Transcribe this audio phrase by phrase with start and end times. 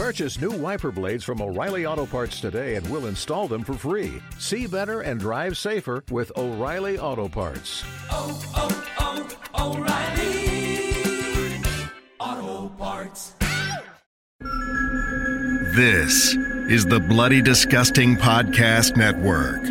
[0.00, 4.22] Purchase new wiper blades from O'Reilly Auto Parts today and we'll install them for free.
[4.38, 7.84] See better and drive safer with O'Reilly Auto Parts.
[8.10, 9.28] Oh, oh,
[9.58, 9.76] oh,
[12.18, 13.34] O'Reilly Auto Parts.
[15.76, 16.34] This
[16.70, 19.62] is the Bloody Disgusting Podcast Network.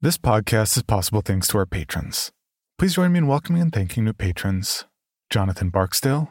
[0.00, 2.30] This podcast is possible thanks to our patrons.
[2.78, 4.84] Please join me in welcoming and thanking new patrons
[5.30, 6.28] Jonathan Barksdale,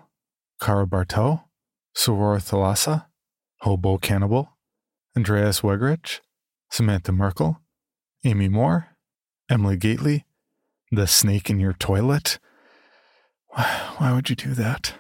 [0.62, 1.44] Cara Bartow,
[1.98, 3.08] Soror Thalassa,
[3.61, 4.55] Hobo Cannibal,
[5.17, 6.20] Andreas Wegerich,
[6.70, 7.61] Samantha Merkel,
[8.23, 8.89] Amy Moore,
[9.50, 10.26] Emily Gately,
[10.92, 12.38] The Snake in Your Toilet.
[13.98, 14.94] Why would you do that?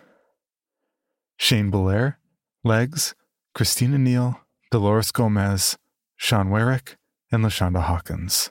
[1.37, 2.17] Shane Belair,
[2.63, 3.13] Legs,
[3.53, 4.41] Christina Neal,
[4.71, 5.77] Dolores Gomez,
[6.15, 6.97] Sean Warwick,
[7.31, 8.49] and LaShonda Hawkins.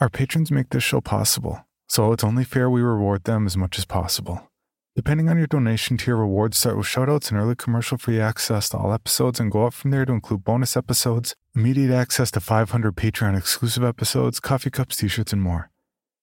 [0.00, 3.76] Our patrons make this show possible so it's only fair we reward them as much
[3.76, 4.48] as possible.
[4.96, 8.78] Depending on your donation tier, rewards, start with shoutouts and early commercial free access to
[8.78, 12.96] all episodes and go up from there to include bonus episodes, immediate access to 500
[12.96, 15.70] Patreon exclusive episodes, coffee cups, t shirts, and more.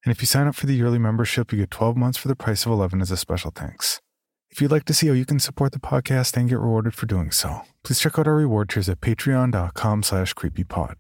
[0.03, 2.35] And if you sign up for the yearly membership, you get 12 months for the
[2.35, 4.02] price of 11 as a special thanks.
[4.50, 7.06] If you'd like to see how you can support the podcast and get rewarded for
[7.06, 10.96] doing so, please check out our reward tiers at patreon.com slash creepypod.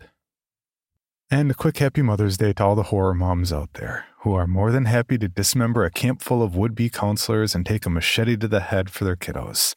[1.31, 4.47] And a quick happy Mother's Day to all the horror moms out there who are
[4.47, 7.89] more than happy to dismember a camp full of would be counselors and take a
[7.91, 9.75] machete to the head for their kiddos.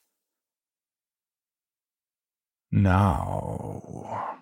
[2.70, 4.38] Now.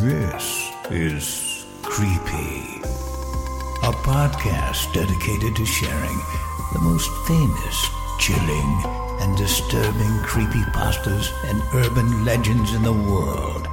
[0.00, 2.80] This is Creepy,
[3.84, 6.18] a podcast dedicated to sharing
[6.72, 13.66] the most famous, chilling, and disturbing creepypastas and urban legends in the world.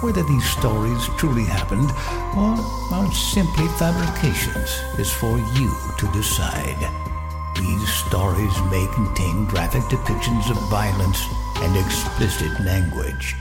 [0.00, 1.90] Whether these stories truly happened
[2.36, 2.56] or
[2.92, 6.82] are simply fabrications is for you to decide.
[7.56, 11.22] These stories may contain graphic depictions of violence
[11.56, 13.36] and explicit language.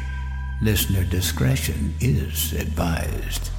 [0.61, 3.49] Listener discretion is advised.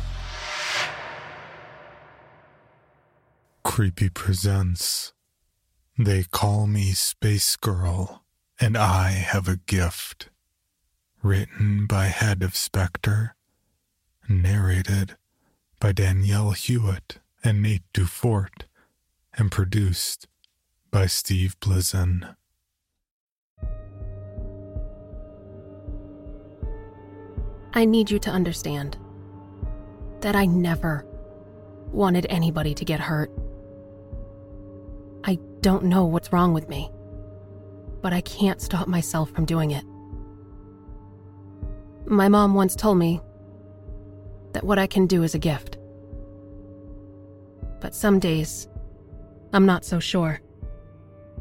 [3.64, 5.12] Creepy presents
[5.98, 8.20] They Call Me Spacegirl,
[8.58, 10.30] and I Have a Gift.
[11.22, 13.34] Written by Head of Spectre.
[14.26, 15.16] Narrated
[15.78, 18.64] by Danielle Hewitt and Nate Dufort.
[19.34, 20.26] And produced
[20.90, 22.36] by Steve Blizin.
[27.74, 28.96] I need you to understand
[30.20, 31.06] that I never
[31.90, 33.30] wanted anybody to get hurt.
[35.62, 36.90] Don't know what's wrong with me,
[38.02, 39.84] but I can't stop myself from doing it.
[42.04, 43.20] My mom once told me
[44.54, 45.78] that what I can do is a gift.
[47.80, 48.66] But some days,
[49.52, 50.40] I'm not so sure.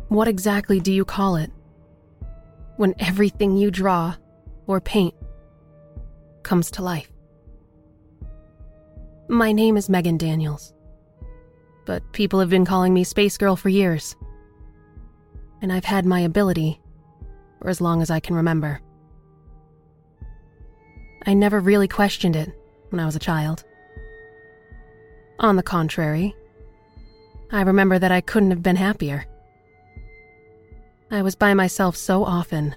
[0.10, 1.50] What exactly do you call it?
[2.78, 4.16] When everything you draw
[4.68, 5.16] or paint
[6.44, 7.12] comes to life.
[9.28, 10.74] My name is Megan Daniels,
[11.86, 14.16] but people have been calling me Spacegirl for years.
[15.62, 16.80] And I've had my ability
[17.62, 18.82] for as long as I can remember.
[21.26, 22.52] I never really questioned it
[22.90, 23.64] when I was a child.
[25.40, 26.36] On the contrary,
[27.52, 29.26] I remember that I couldn't have been happier.
[31.12, 32.76] I was by myself so often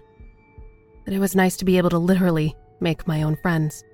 [1.05, 3.85] that it was nice to be able to literally make my own friends.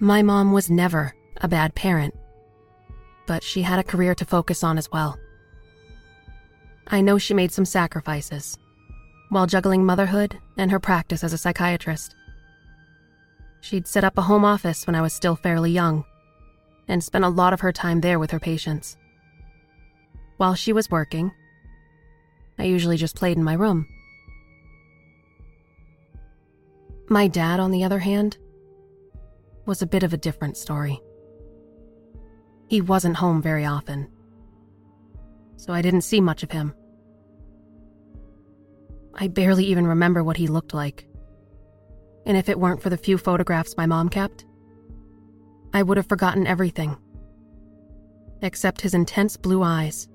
[0.00, 2.14] My mom was never a bad parent,
[3.26, 5.18] but she had a career to focus on as well.
[6.86, 8.58] I know she made some sacrifices
[9.30, 12.14] while juggling motherhood and her practice as a psychiatrist.
[13.60, 16.04] She'd set up a home office when I was still fairly young
[16.86, 18.96] and spent a lot of her time there with her patients.
[20.36, 21.32] While she was working,
[22.58, 23.86] I usually just played in my room.
[27.08, 28.38] My dad, on the other hand,
[29.66, 31.00] was a bit of a different story.
[32.74, 34.08] He wasn't home very often,
[35.54, 36.74] so I didn't see much of him.
[39.14, 41.06] I barely even remember what he looked like.
[42.26, 44.44] And if it weren't for the few photographs my mom kept,
[45.72, 46.96] I would have forgotten everything.
[48.42, 50.08] Except his intense blue eyes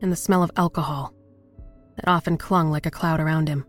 [0.00, 1.12] and the smell of alcohol
[1.96, 3.66] that often clung like a cloud around him.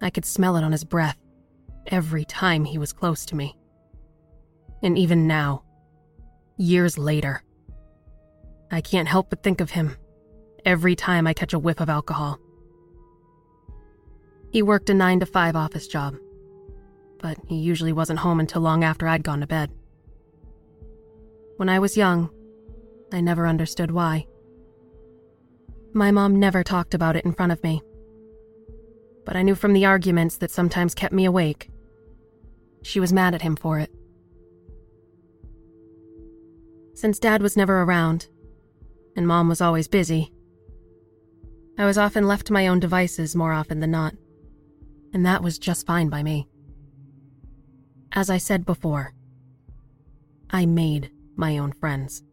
[0.00, 1.18] I could smell it on his breath
[1.88, 3.57] every time he was close to me.
[4.82, 5.64] And even now,
[6.56, 7.42] years later,
[8.70, 9.96] I can't help but think of him
[10.64, 12.38] every time I catch a whiff of alcohol.
[14.50, 16.16] He worked a 9 to 5 office job,
[17.18, 19.70] but he usually wasn't home until long after I'd gone to bed.
[21.56, 22.30] When I was young,
[23.12, 24.26] I never understood why.
[25.92, 27.82] My mom never talked about it in front of me,
[29.24, 31.70] but I knew from the arguments that sometimes kept me awake.
[32.82, 33.90] She was mad at him for it.
[36.98, 38.26] Since Dad was never around,
[39.14, 40.32] and Mom was always busy,
[41.78, 44.16] I was often left to my own devices more often than not,
[45.12, 46.48] and that was just fine by me.
[48.10, 49.12] As I said before,
[50.50, 52.24] I made my own friends.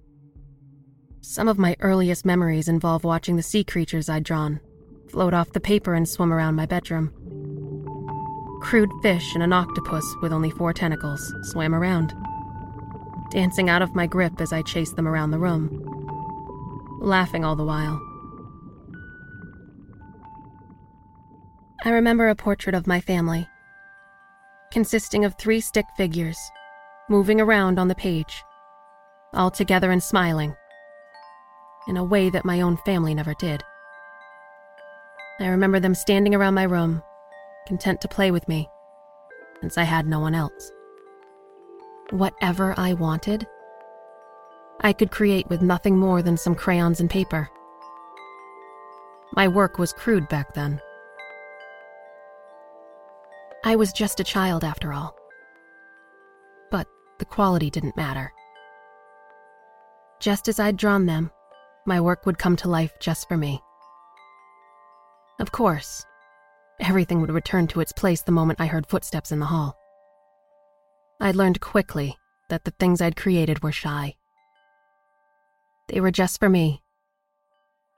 [1.21, 4.59] Some of my earliest memories involve watching the sea creatures I'd drawn
[5.11, 7.13] float off the paper and swim around my bedroom.
[8.63, 12.15] Crude fish and an octopus with only four tentacles swam around,
[13.29, 15.69] dancing out of my grip as I chased them around the room,
[17.01, 18.01] laughing all the while.
[21.83, 23.47] I remember a portrait of my family,
[24.71, 26.37] consisting of three stick figures,
[27.09, 28.43] moving around on the page,
[29.33, 30.55] all together and smiling,
[31.87, 33.63] in a way that my own family never did.
[35.39, 37.03] I remember them standing around my room,
[37.67, 38.67] content to play with me,
[39.61, 40.71] since I had no one else.
[42.15, 43.45] Whatever I wanted,
[44.79, 47.49] I could create with nothing more than some crayons and paper.
[49.33, 50.79] My work was crude back then
[53.67, 55.15] I was just a child after all.
[56.69, 58.31] But the quality didn't matter.
[60.19, 61.31] Just as I'd drawn them,
[61.85, 63.59] my work would come to life just for me.
[65.39, 66.05] Of course,
[66.79, 69.75] everything would return to its place the moment I heard footsteps in the hall.
[71.19, 72.17] I learned quickly
[72.49, 74.15] that the things I'd created were shy.
[75.87, 76.81] They were just for me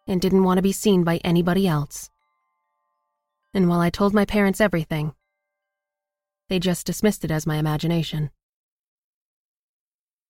[0.07, 2.09] and didn't want to be seen by anybody else.
[3.53, 5.13] And while I told my parents everything,
[6.49, 8.29] they just dismissed it as my imagination.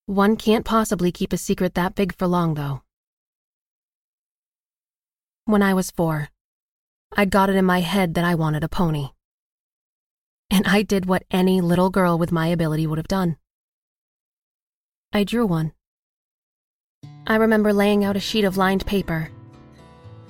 [0.06, 2.82] One can't possibly keep a secret that big for long, though.
[5.46, 6.30] When I was four,
[7.16, 9.10] I got it in my head that I wanted a pony.
[10.50, 13.38] And I did what any little girl with my ability would have done.
[15.14, 15.74] I drew one.
[17.26, 19.30] I remember laying out a sheet of lined paper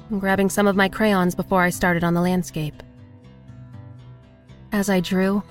[0.09, 2.81] and grabbing some of my crayons before I started on the landscape.
[4.71, 5.43] As I drew,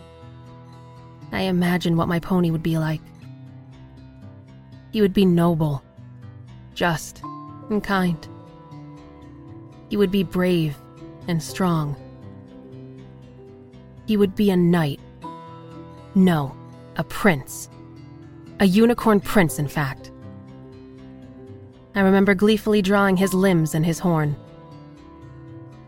[1.33, 3.01] I imagined what my pony would be like.
[4.93, 5.83] He would be noble,
[6.75, 7.23] just,
[7.71, 8.27] and kind.
[9.89, 10.77] He would be brave
[11.29, 11.97] and strong.
[14.07, 15.01] He would be a knight.
[16.15, 16.57] No,
[16.97, 17.69] a prince.
[18.61, 20.11] A unicorn prince, in fact.
[21.95, 24.37] I remember gleefully drawing his limbs and his horn,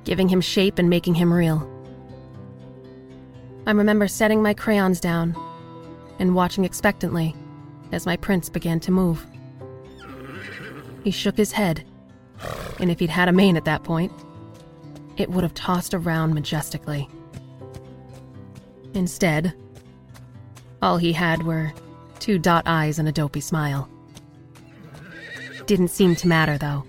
[0.04, 1.68] giving him shape and making him real.
[3.66, 5.36] I remember setting my crayons down
[6.18, 7.36] and watching expectantly
[7.92, 9.26] as my prince began to move.
[11.04, 11.84] He shook his head,
[12.80, 14.12] and if he'd had a mane at that point,
[15.16, 17.08] it would have tossed around majestically.
[18.98, 19.54] Instead,
[20.82, 21.72] all he had were
[22.18, 23.88] two dot eyes and a dopey smile.
[25.66, 26.84] Didn't seem to matter, though.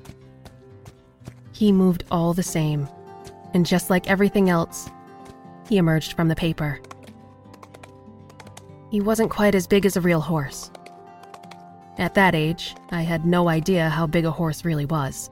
[1.51, 2.89] He moved all the same,
[3.53, 4.89] and just like everything else,
[5.67, 6.81] he emerged from the paper.
[8.89, 10.71] He wasn't quite as big as a real horse.
[11.99, 15.29] At that age, I had no idea how big a horse really was.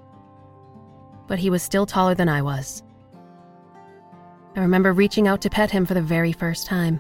[1.25, 2.83] But he was still taller than I was.
[4.57, 6.99] I remember reaching out to pet him for the very first time.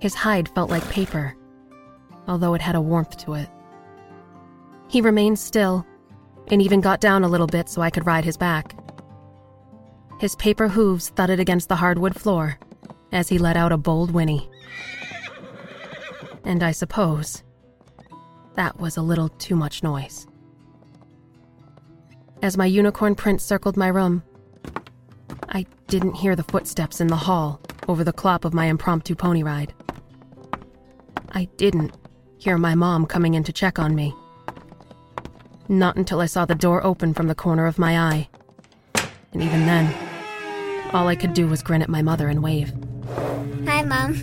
[0.00, 1.36] His hide felt like paper,
[2.26, 3.48] although it had a warmth to it.
[4.88, 5.86] He remained still
[6.48, 8.74] and even got down a little bit so I could ride his back.
[10.18, 12.58] His paper hooves thudded against the hardwood floor
[13.12, 14.50] as he let out a bold whinny.
[16.44, 17.44] And I suppose
[18.54, 20.26] that was a little too much noise.
[22.42, 24.24] As my unicorn prince circled my room,
[25.54, 29.44] I didn't hear the footsteps in the hall over the clop of my impromptu pony
[29.44, 29.72] ride.
[31.30, 31.94] I didn't
[32.38, 34.12] hear my mom coming in to check on me.
[35.68, 38.28] Not until I saw the door open from the corner of my eye.
[39.32, 39.94] And even then,
[40.92, 42.72] all I could do was grin at my mother and wave.
[43.64, 44.16] Hi, Mom.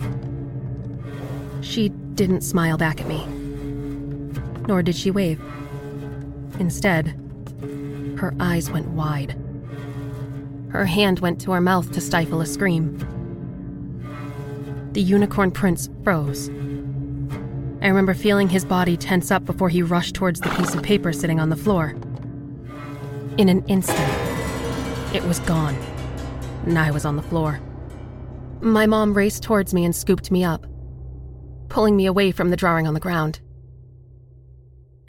[1.61, 3.25] She didn't smile back at me.
[4.67, 5.41] Nor did she wave.
[6.59, 7.17] Instead,
[8.17, 9.37] her eyes went wide.
[10.71, 12.97] Her hand went to her mouth to stifle a scream.
[14.93, 16.49] The unicorn prince froze.
[17.81, 21.11] I remember feeling his body tense up before he rushed towards the piece of paper
[21.11, 21.95] sitting on the floor.
[23.37, 23.99] In an instant,
[25.13, 25.75] it was gone,
[26.65, 27.59] and I was on the floor.
[28.61, 30.65] My mom raced towards me and scooped me up,
[31.67, 33.41] pulling me away from the drawing on the ground.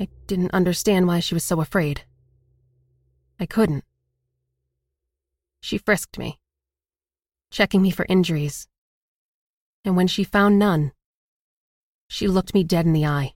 [0.01, 2.03] I didn't understand why she was so afraid.
[3.39, 3.85] I couldn't.
[5.63, 6.39] She frisked me,
[7.51, 8.67] checking me for injuries.
[9.85, 10.93] And when she found none,
[12.09, 13.35] she looked me dead in the eye.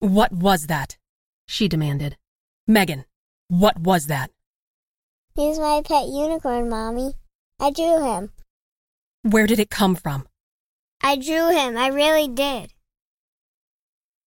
[0.00, 0.98] What was that?
[1.46, 2.16] She demanded.
[2.66, 3.04] Megan,
[3.48, 4.30] what was that?
[5.34, 7.14] He's my pet unicorn, Mommy.
[7.58, 8.32] I drew him.
[9.22, 10.26] Where did it come from?
[11.00, 11.76] I drew him.
[11.76, 12.72] I really did.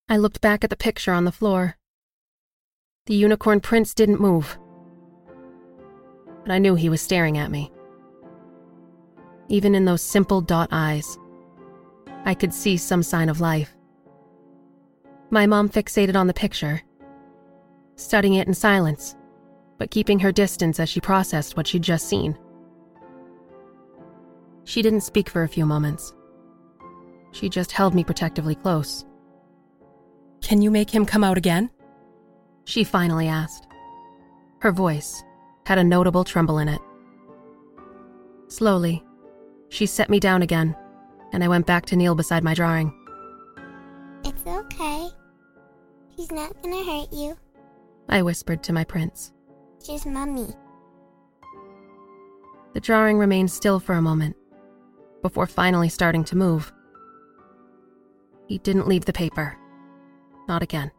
[0.08, 1.78] I looked back at the picture on the floor.
[3.06, 4.58] The unicorn prince didn't move.
[6.44, 7.72] But I knew he was staring at me.
[9.50, 11.18] Even in those simple dot eyes,
[12.26, 13.76] I could see some sign of life.
[15.30, 16.82] My mom fixated on the picture,
[17.96, 19.16] studying it in silence,
[19.78, 22.38] but keeping her distance as she processed what she'd just seen.
[24.64, 26.14] She didn't speak for a few moments.
[27.32, 29.06] She just held me protectively close.
[30.42, 31.70] Can you make him come out again?
[32.66, 33.68] She finally asked.
[34.60, 35.24] Her voice
[35.66, 36.82] had a notable tremble in it.
[38.48, 39.04] Slowly,
[39.70, 40.76] she set me down again,
[41.32, 42.94] and I went back to kneel beside my drawing.
[44.24, 45.10] It's okay.
[46.16, 47.36] He's not gonna hurt you.
[48.10, 49.34] I whispered to my prince.
[49.84, 50.48] Just Mummy.
[52.74, 54.36] The drawing remained still for a moment,
[55.22, 56.72] before finally starting to move.
[58.48, 59.58] He didn't leave the paper.
[60.48, 60.92] Not again.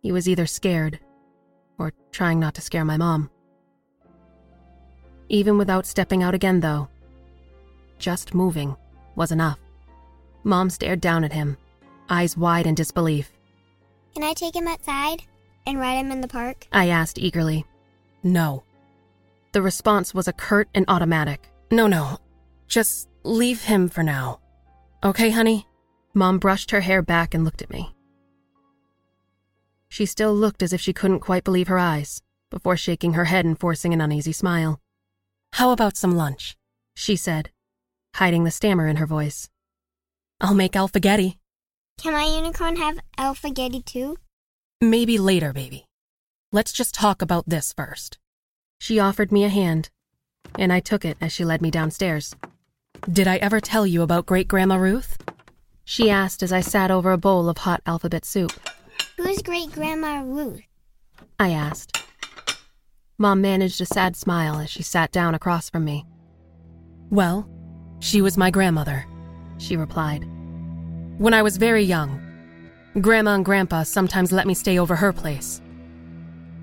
[0.00, 1.00] He was either scared
[1.78, 3.30] or trying not to scare my mom.
[5.28, 6.88] Even without stepping out again, though,
[7.98, 8.76] just moving
[9.16, 9.58] was enough.
[10.44, 11.56] Mom stared down at him,
[12.08, 13.30] eyes wide in disbelief.
[14.14, 15.22] Can I take him outside
[15.66, 16.66] and ride him in the park?
[16.72, 17.66] I asked eagerly.
[18.22, 18.62] No.
[19.52, 21.48] The response was a curt and automatic.
[21.70, 22.18] No, no.
[22.68, 24.40] Just leave him for now.
[25.04, 25.66] Okay, honey?
[26.14, 27.94] Mom brushed her hair back and looked at me.
[29.88, 33.44] She still looked as if she couldn't quite believe her eyes, before shaking her head
[33.44, 34.80] and forcing an uneasy smile.
[35.54, 36.56] How about some lunch?
[36.94, 37.50] She said,
[38.16, 39.48] hiding the stammer in her voice.
[40.40, 41.38] I'll make alphagetti.
[41.98, 44.16] Can my unicorn have alphagetti too?
[44.80, 45.86] Maybe later, baby.
[46.52, 48.18] Let's just talk about this first.
[48.80, 49.90] She offered me a hand,
[50.58, 52.34] and I took it as she led me downstairs.
[53.10, 55.18] Did I ever tell you about Great Grandma Ruth?
[55.84, 58.52] She asked as I sat over a bowl of hot alphabet soup.
[59.16, 60.62] Who's great grandma Ruth?
[61.38, 62.02] I asked.
[63.18, 66.04] Mom managed a sad smile as she sat down across from me.
[67.10, 67.48] Well,
[68.00, 69.06] she was my grandmother,
[69.58, 70.24] she replied.
[71.18, 72.24] When I was very young,
[73.00, 75.60] Grandma and Grandpa sometimes let me stay over her place.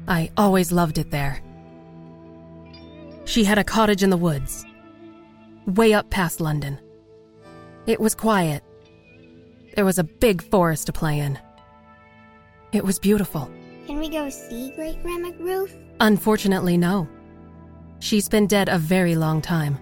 [0.08, 1.42] I always loved it there.
[3.26, 4.66] She had a cottage in the woods,
[5.66, 6.80] way up past London.
[7.86, 8.64] It was quiet.
[9.76, 11.40] There was a big forest to play in.
[12.72, 13.50] It was beautiful.
[13.88, 15.76] Can we go see great grandma Ruth?
[16.00, 17.08] Unfortunately, no.
[18.00, 19.80] She's been dead a very long time.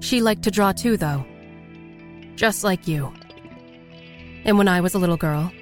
[0.00, 1.24] She liked to draw too, though.
[2.36, 3.12] Just like you.
[4.44, 5.52] And when I was a little girl,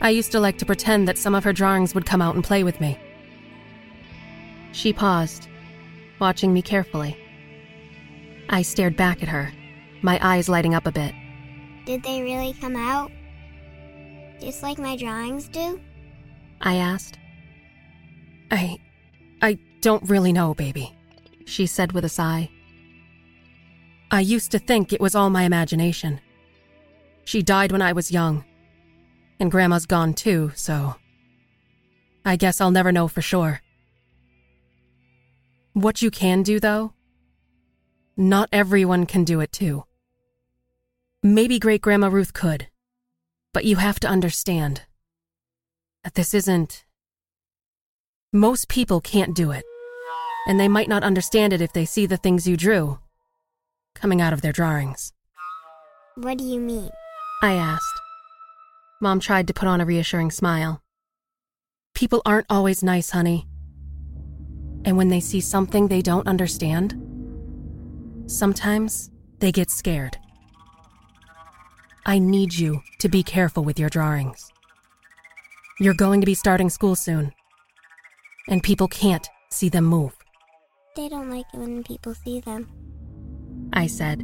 [0.00, 2.44] I used to like to pretend that some of her drawings would come out and
[2.44, 2.98] play with me.
[4.72, 5.48] She paused,
[6.20, 7.16] watching me carefully.
[8.50, 9.52] I stared back at her,
[10.02, 11.14] my eyes lighting up a bit.
[11.86, 13.10] Did they really come out?
[14.40, 15.80] Just like my drawings do?
[16.60, 17.18] I asked.
[18.50, 18.78] I.
[19.42, 20.96] I don't really know, baby,
[21.44, 22.50] she said with a sigh.
[24.10, 26.20] I used to think it was all my imagination.
[27.24, 28.44] She died when I was young,
[29.38, 30.94] and Grandma's gone too, so.
[32.24, 33.60] I guess I'll never know for sure.
[35.74, 36.94] What you can do, though,
[38.16, 39.84] not everyone can do it too.
[41.22, 42.68] Maybe Great Grandma Ruth could,
[43.56, 44.82] but you have to understand
[46.04, 46.84] that this isn't.
[48.30, 49.64] Most people can't do it,
[50.46, 52.98] and they might not understand it if they see the things you drew
[53.94, 55.14] coming out of their drawings.
[56.16, 56.90] What do you mean?
[57.42, 57.98] I asked.
[59.00, 60.82] Mom tried to put on a reassuring smile.
[61.94, 63.48] People aren't always nice, honey.
[64.84, 66.92] And when they see something they don't understand,
[68.26, 70.18] sometimes they get scared.
[72.08, 74.48] I need you to be careful with your drawings.
[75.80, 77.32] You're going to be starting school soon,
[78.48, 80.16] and people can't see them move.
[80.94, 82.70] They don't like it when people see them.
[83.72, 84.20] I said.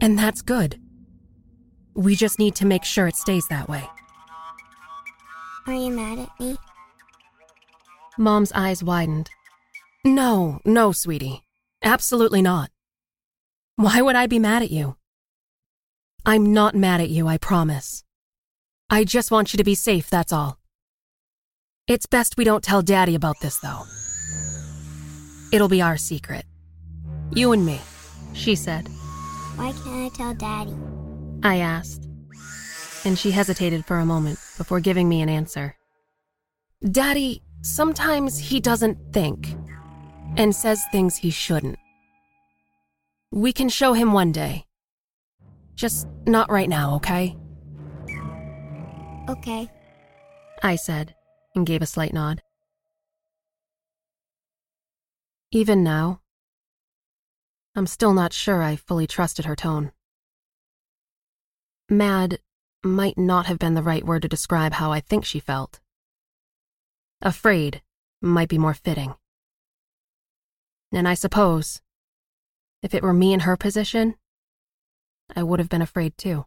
[0.00, 0.80] And that's good.
[1.94, 3.84] We just need to make sure it stays that way.
[5.68, 6.56] Are you mad at me?
[8.18, 9.30] Mom's eyes widened.
[10.04, 11.44] No, no, sweetie.
[11.84, 12.70] Absolutely not.
[13.76, 14.96] Why would I be mad at you?
[16.26, 18.04] I'm not mad at you, I promise.
[18.90, 20.58] I just want you to be safe, that's all.
[21.86, 23.84] It's best we don't tell Daddy about this, though.
[25.52, 26.44] It'll be our secret.
[27.32, 27.80] You and me,
[28.34, 28.88] she said.
[29.56, 30.76] Why can't I tell Daddy?
[31.42, 32.06] I asked.
[33.04, 35.76] And she hesitated for a moment before giving me an answer.
[36.90, 39.54] Daddy, sometimes he doesn't think
[40.36, 41.78] and says things he shouldn't.
[43.32, 44.67] We can show him one day.
[45.78, 47.36] Just not right now, okay?
[49.28, 49.70] Okay.
[50.60, 51.14] I said,
[51.54, 52.42] and gave a slight nod.
[55.52, 56.20] Even now,
[57.76, 59.92] I'm still not sure I fully trusted her tone.
[61.88, 62.40] Mad
[62.82, 65.78] might not have been the right word to describe how I think she felt.
[67.22, 67.82] Afraid
[68.20, 69.14] might be more fitting.
[70.90, 71.80] And I suppose,
[72.82, 74.16] if it were me in her position,
[75.34, 76.46] I would have been afraid too.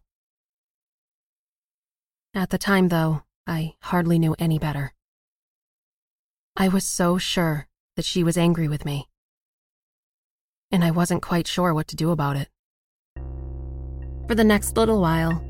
[2.33, 4.93] At the time, though, I hardly knew any better.
[6.55, 9.07] I was so sure that she was angry with me.
[10.71, 12.49] And I wasn't quite sure what to do about it.
[14.27, 15.43] For the next little while,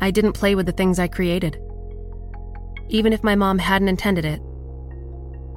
[0.00, 1.60] I didn't play with the things I created.
[2.88, 4.40] Even if my mom hadn't intended it,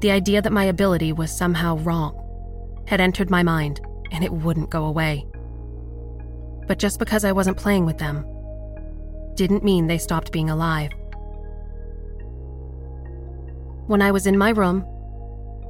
[0.02, 2.13] the idea that my ability was somehow wrong
[2.88, 5.26] had entered my mind, and it wouldn't go away.
[6.67, 8.25] But just because I wasn't playing with them
[9.36, 10.91] didn't mean they stopped being alive.
[13.88, 14.86] When I was in my room,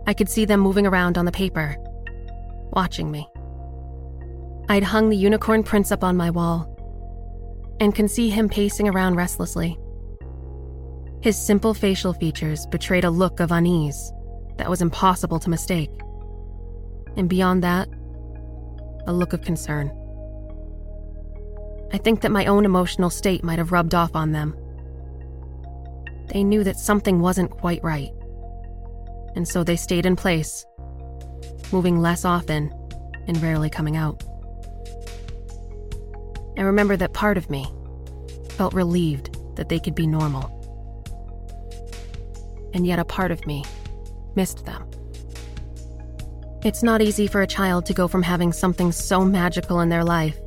[0.07, 1.75] I could see them moving around on the paper,
[2.71, 3.27] watching me.
[4.69, 6.73] I'd hung the unicorn prince up on my wall
[7.79, 9.77] and can see him pacing around restlessly.
[11.21, 14.11] His simple facial features betrayed a look of unease
[14.57, 15.91] that was impossible to mistake.
[17.15, 17.87] And beyond that,
[19.07, 19.91] a look of concern.
[21.93, 24.55] I think that my own emotional state might have rubbed off on them.
[26.27, 28.11] They knew that something wasn't quite right,
[29.35, 30.65] and so they stayed in place,
[31.71, 32.73] moving less often
[33.27, 34.23] and rarely coming out.
[36.57, 37.71] I remember that part of me
[38.51, 40.53] felt relieved that they could be normal.
[42.73, 43.63] And yet a part of me
[44.35, 44.89] missed them.
[46.63, 50.03] It's not easy for a child to go from having something so magical in their
[50.03, 50.37] life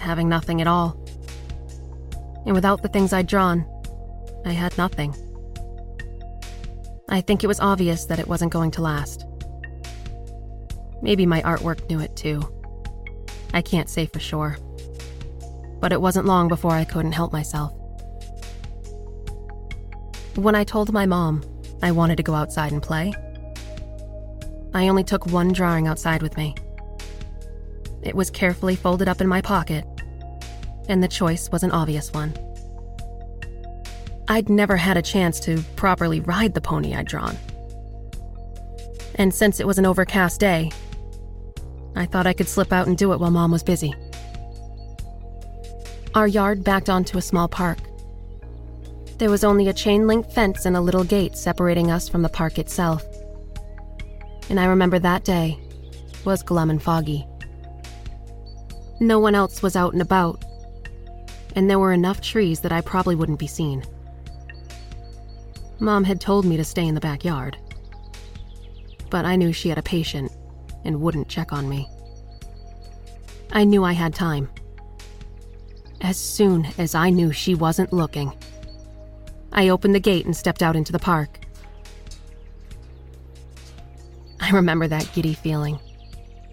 [0.00, 0.98] having nothing at all.
[2.46, 3.66] And without the things I'd drawn,
[4.44, 5.14] I had nothing.
[7.08, 9.24] I think it was obvious that it wasn't going to last.
[11.02, 12.42] Maybe my artwork knew it too.
[13.52, 14.56] I can't say for sure.
[15.80, 17.72] But it wasn't long before I couldn't help myself.
[20.34, 21.44] When I told my mom
[21.82, 23.12] I wanted to go outside and play,
[24.74, 26.54] I only took one drawing outside with me.
[28.04, 29.86] It was carefully folded up in my pocket,
[30.88, 32.34] and the choice was an obvious one.
[34.28, 37.36] I'd never had a chance to properly ride the pony I'd drawn.
[39.16, 40.70] And since it was an overcast day,
[41.96, 43.94] I thought I could slip out and do it while Mom was busy.
[46.14, 47.78] Our yard backed onto a small park.
[49.18, 52.28] There was only a chain link fence and a little gate separating us from the
[52.28, 53.02] park itself.
[54.50, 55.58] And I remember that day
[56.24, 57.26] was glum and foggy.
[59.00, 60.44] No one else was out and about,
[61.56, 63.82] and there were enough trees that I probably wouldn't be seen.
[65.80, 67.56] Mom had told me to stay in the backyard,
[69.10, 70.30] but I knew she had a patient
[70.84, 71.88] and wouldn't check on me.
[73.52, 74.48] I knew I had time.
[76.00, 78.32] As soon as I knew she wasn't looking,
[79.52, 81.40] I opened the gate and stepped out into the park.
[84.40, 85.78] I remember that giddy feeling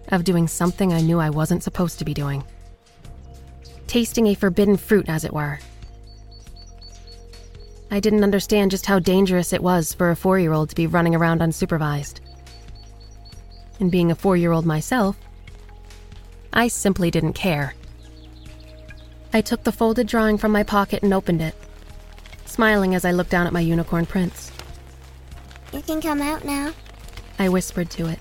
[0.08, 2.44] of doing something I knew I wasn't supposed to be doing.
[3.86, 5.58] Tasting a forbidden fruit, as it were.
[7.90, 10.86] I didn't understand just how dangerous it was for a four year old to be
[10.86, 12.20] running around unsupervised.
[13.80, 15.16] And being a four year old myself,
[16.52, 17.74] I simply didn't care.
[19.34, 21.54] I took the folded drawing from my pocket and opened it,
[22.44, 24.52] smiling as I looked down at my unicorn prince.
[25.72, 26.72] You can come out now.
[27.38, 28.18] I whispered to it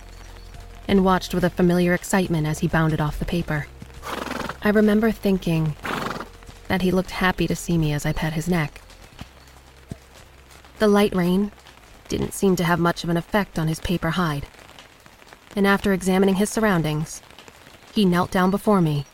[0.88, 3.68] and watched with a familiar excitement as he bounded off the paper.
[4.64, 5.76] I remember thinking
[6.68, 8.82] that he looked happy to see me as I pet his neck.
[10.80, 11.52] The light rain
[12.08, 14.48] didn't seem to have much of an effect on his paper hide,
[15.56, 17.22] and after examining his surroundings,
[17.94, 19.06] he knelt down before me,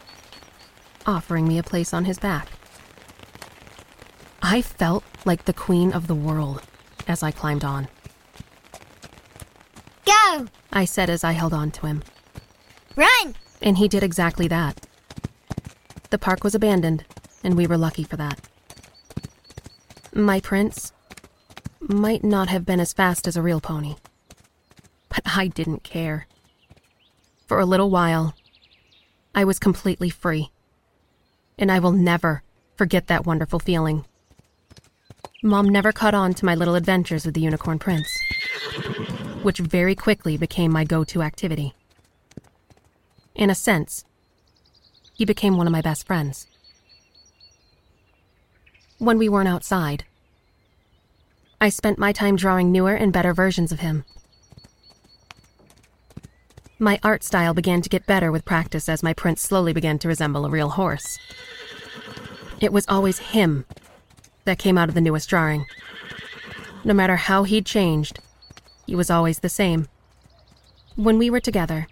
[1.06, 2.50] offering me a place on his back.
[4.42, 6.62] I felt like the queen of the world
[7.08, 7.88] as I climbed on.
[10.08, 10.48] Go!
[10.72, 12.02] I said as I held on to him,
[12.96, 13.36] Run!
[13.62, 14.88] and he did exactly that.
[16.12, 17.04] The park was abandoned,
[17.44, 18.40] and we were lucky for that.
[20.14, 20.94] My prince
[21.82, 23.96] might not have been as fast as a real pony,
[25.10, 26.28] but I didn't care.
[27.46, 28.34] For a little while,
[29.36, 30.52] I was completely free,
[31.60, 32.44] and I will never
[32.76, 34.06] forget that wonderful feeling.
[35.44, 38.08] Mom never caught on to my little adventures with the Unicorn Prince,
[39.42, 41.74] which very quickly became my go to activity.
[43.36, 44.04] In a sense,
[45.14, 46.48] he became one of my best friends.
[48.98, 50.06] When we weren't outside,
[51.62, 54.06] I spent my time drawing newer and better versions of him.
[56.80, 60.08] My art style began to get better with practice as my prints slowly began to
[60.08, 61.18] resemble a real horse.
[62.60, 63.66] It was always him
[64.46, 65.66] that came out of the newest drawing.
[66.84, 68.20] No matter how he'd changed,
[68.88, 69.88] he was always the same.
[70.96, 71.88] When we were together,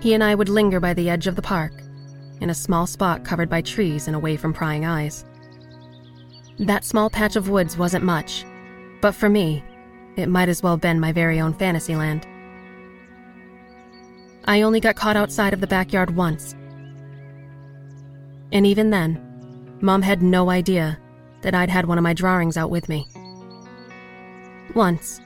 [0.00, 1.72] he and I would linger by the edge of the park,
[2.40, 5.26] in a small spot covered by trees and away from prying eyes.
[6.58, 8.46] That small patch of woods wasn't much,
[9.02, 9.62] but for me,
[10.16, 12.26] it might as well been my very own fantasy land.
[14.44, 16.54] I only got caught outside of the backyard once.
[18.52, 20.98] And even then, Mom had no idea
[21.42, 23.06] that I'd had one of my drawings out with me.
[24.74, 25.20] Once,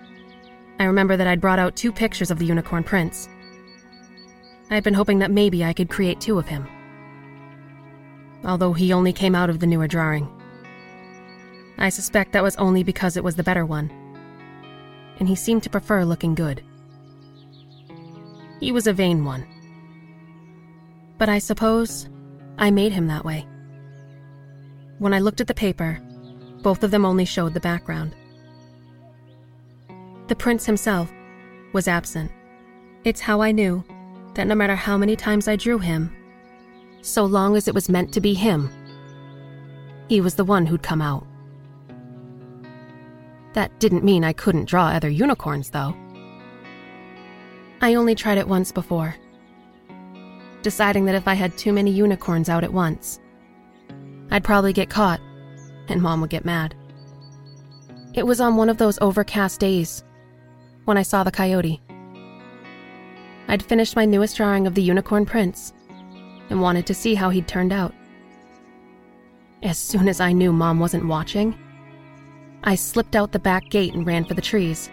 [0.78, 3.28] I remember that I'd brought out two pictures of the unicorn prince.
[4.70, 6.66] I'd been hoping that maybe I could create two of him.
[8.44, 10.28] Although he only came out of the newer drawing.
[11.78, 13.90] I suspect that was only because it was the better one.
[15.18, 16.62] And he seemed to prefer looking good.
[18.60, 19.46] He was a vain one.
[21.18, 22.08] But I suppose
[22.58, 23.46] I made him that way.
[24.98, 26.00] When I looked at the paper,
[26.62, 28.14] both of them only showed the background.
[30.26, 31.12] The prince himself
[31.74, 32.32] was absent.
[33.04, 33.84] It's how I knew
[34.34, 36.14] that no matter how many times I drew him,
[37.02, 38.70] so long as it was meant to be him,
[40.08, 41.26] he was the one who'd come out.
[43.52, 45.94] That didn't mean I couldn't draw other unicorns, though.
[47.82, 49.14] I only tried it once before,
[50.62, 53.20] deciding that if I had too many unicorns out at once,
[54.30, 55.20] I'd probably get caught,
[55.88, 56.74] and Mom would get mad.
[58.14, 60.02] It was on one of those overcast days
[60.84, 61.80] when I saw the coyote.
[63.48, 65.72] I'd finished my newest drawing of the unicorn prince
[66.50, 67.94] and wanted to see how he'd turned out.
[69.62, 71.58] As soon as I knew Mom wasn't watching,
[72.64, 74.90] I slipped out the back gate and ran for the trees,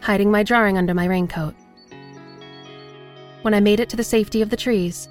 [0.00, 1.54] hiding my drawing under my raincoat.
[3.42, 5.08] When I made it to the safety of the trees,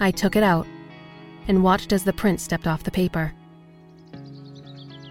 [0.00, 0.66] I took it out
[1.48, 3.32] and watched as the prince stepped off the paper.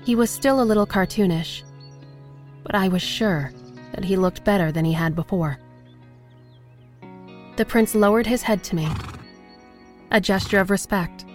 [0.06, 1.64] He was still a little cartoonish,
[2.64, 3.52] but I was sure
[4.06, 5.60] he looked better than he had before.
[7.56, 8.88] The prince lowered his head to me,
[10.12, 11.26] a gesture of respect,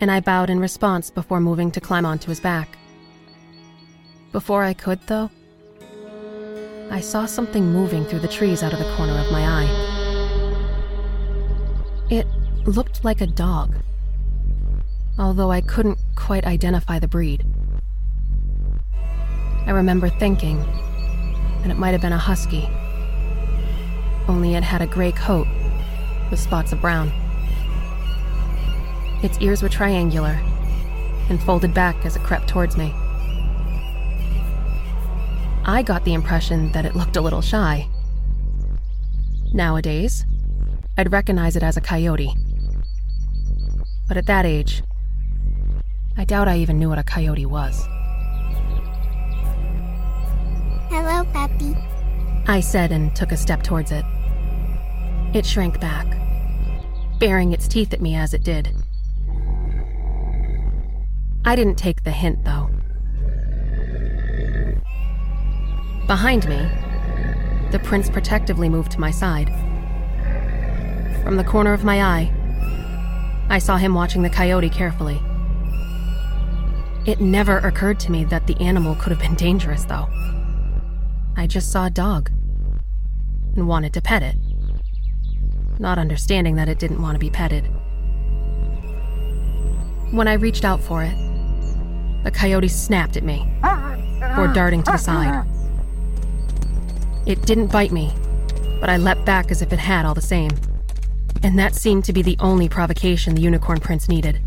[0.00, 2.76] and I bowed in response before moving to climb onto his back.
[4.32, 5.30] Before I could, though,
[6.90, 9.86] I saw something moving through the trees out of the corner of my eye.
[12.10, 12.26] It
[12.66, 13.74] looked like a dog,
[15.18, 17.44] although I couldn't quite identify the breed.
[19.66, 20.58] I remember thinking
[21.62, 22.68] that it might have been a husky.
[24.28, 25.46] only it had a gray coat
[26.30, 27.12] with spots of brown.
[29.22, 30.40] Its ears were triangular
[31.28, 32.94] and folded back as it crept towards me.
[35.64, 37.88] I got the impression that it looked a little shy.
[39.52, 40.24] Nowadays,
[40.96, 42.32] I'd recognize it as a coyote.
[44.06, 44.82] But at that age,
[46.16, 47.88] I doubt I even knew what a coyote was.
[52.48, 54.04] I said and took a step towards it.
[55.34, 56.06] It shrank back,
[57.18, 58.72] baring its teeth at me as it did.
[61.44, 62.70] I didn't take the hint, though.
[66.06, 66.68] Behind me,
[67.72, 69.48] the prince protectively moved to my side.
[71.24, 72.32] From the corner of my eye,
[73.48, 75.20] I saw him watching the coyote carefully.
[77.06, 80.08] It never occurred to me that the animal could have been dangerous, though.
[81.38, 82.30] I just saw a dog
[83.56, 84.36] and wanted to pet it,
[85.78, 87.66] not understanding that it didn't want to be petted.
[90.12, 91.14] When I reached out for it,
[92.24, 95.46] the coyote snapped at me, before darting to the side.
[97.26, 98.14] It didn't bite me,
[98.80, 100.52] but I leapt back as if it had all the same.
[101.42, 104.40] And that seemed to be the only provocation the unicorn prince needed.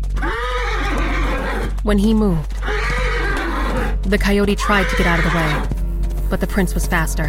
[1.84, 2.50] When he moved,
[4.02, 5.79] the coyote tried to get out of the way,
[6.30, 7.28] but the prince was faster.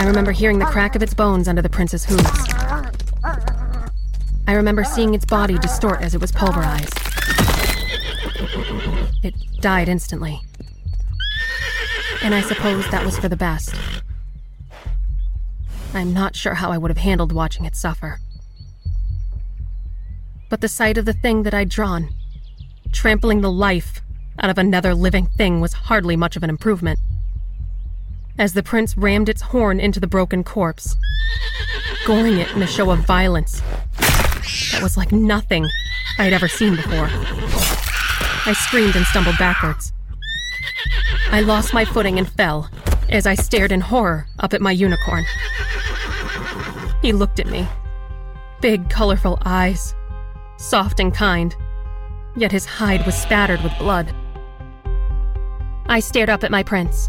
[0.00, 2.48] I remember hearing the crack of its bones under the prince's hooves.
[4.48, 6.98] I remember seeing its body distort as it was pulverized.
[9.22, 10.40] It died instantly.
[12.22, 13.74] And I suppose that was for the best.
[15.92, 18.18] I'm not sure how I would have handled watching it suffer.
[20.48, 22.08] But the sight of the thing that I'd drawn,
[22.92, 24.00] trampling the life
[24.40, 26.98] out of another living thing, was hardly much of an improvement.
[28.38, 30.96] As the prince rammed its horn into the broken corpse,
[32.06, 33.60] goring it in a show of violence
[34.72, 35.66] that was like nothing
[36.18, 37.08] I had ever seen before.
[38.46, 39.92] I screamed and stumbled backwards.
[41.30, 42.70] I lost my footing and fell
[43.10, 45.24] as I stared in horror up at my unicorn.
[47.02, 47.68] He looked at me.
[48.60, 49.94] Big, colorful eyes.
[50.56, 51.54] Soft and kind.
[52.36, 54.14] Yet his hide was spattered with blood.
[55.90, 57.08] I stared up at my prince,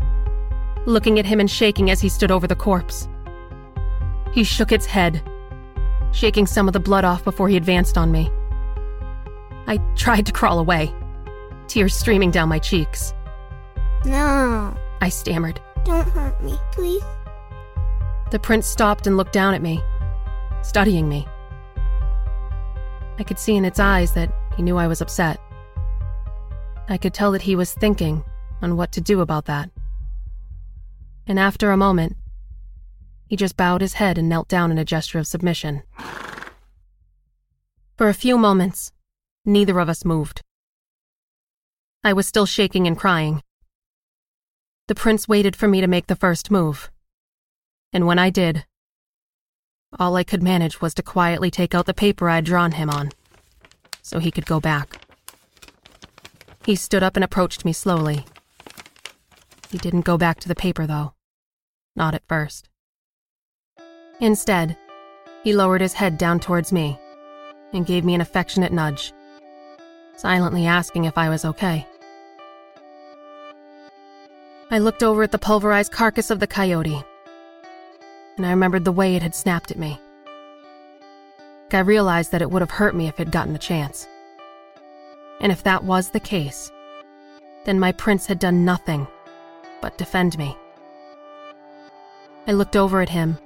[0.88, 3.08] looking at him and shaking as he stood over the corpse.
[4.32, 5.22] He shook its head,
[6.12, 8.32] shaking some of the blood off before he advanced on me.
[9.67, 10.91] I tried to crawl away,
[11.67, 13.13] tears streaming down my cheeks.
[14.04, 15.62] No, I stammered.
[15.86, 17.04] don't hurt me, please.
[18.32, 19.80] The prince stopped and looked down at me,
[20.63, 21.28] studying me.
[23.20, 25.39] I could see in its eyes that he knew I was upset.
[26.89, 28.24] I could tell that he was thinking
[28.62, 29.69] on what to do about that.
[31.28, 32.17] And after a moment,
[33.28, 35.84] he just bowed his head and knelt down in a gesture of submission.
[37.97, 38.91] For a few moments,
[39.45, 40.41] neither of us moved.
[42.04, 43.43] I was still shaking and crying.
[44.88, 46.91] The prince waited for me to make the first move.
[47.93, 48.65] And when I did,
[50.00, 53.12] all I could manage was to quietly take out the paper I'd drawn him on,
[54.02, 55.06] so he could go back.
[56.65, 58.26] He stood up and approached me slowly.
[59.72, 61.14] He didn't go back to the paper, though.
[61.96, 62.68] Not at first.
[64.20, 64.78] Instead,
[65.46, 67.00] he lowered his head down towards me
[67.74, 69.14] and gave me an affectionate nudge,
[70.18, 71.88] silently asking if I was okay.
[74.70, 77.02] I looked over at the pulverized carcass of the coyote,
[78.36, 80.00] and I remembered the way it had snapped at me.
[81.72, 84.06] I realized that it would have hurt me if it had gotten the chance.
[85.40, 86.70] And if that was the case,
[87.64, 89.08] then my prince had done nothing
[89.82, 90.56] but defend me.
[92.48, 93.38] I looked over at him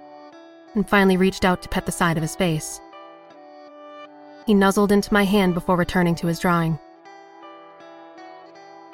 [0.74, 2.80] and finally reached out to pet the side of his face.
[4.45, 6.80] He nuzzled into my hand before returning to his drawing.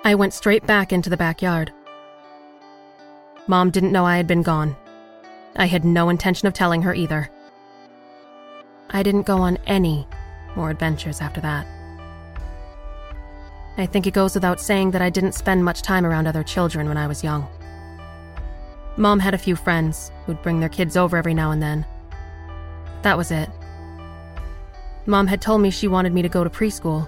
[0.03, 1.71] I went straight back into the backyard.
[3.47, 4.75] Mom didn't know I had been gone.
[5.55, 7.29] I had no intention of telling her either.
[8.89, 10.07] I didn't go on any
[10.55, 11.67] more adventures after that.
[13.81, 16.87] I think it goes without saying that I didn't spend much time around other children
[16.87, 17.47] when I was young.
[18.95, 21.83] Mom had a few friends who'd bring their kids over every now and then.
[23.01, 23.49] That was it.
[25.07, 27.07] Mom had told me she wanted me to go to preschool,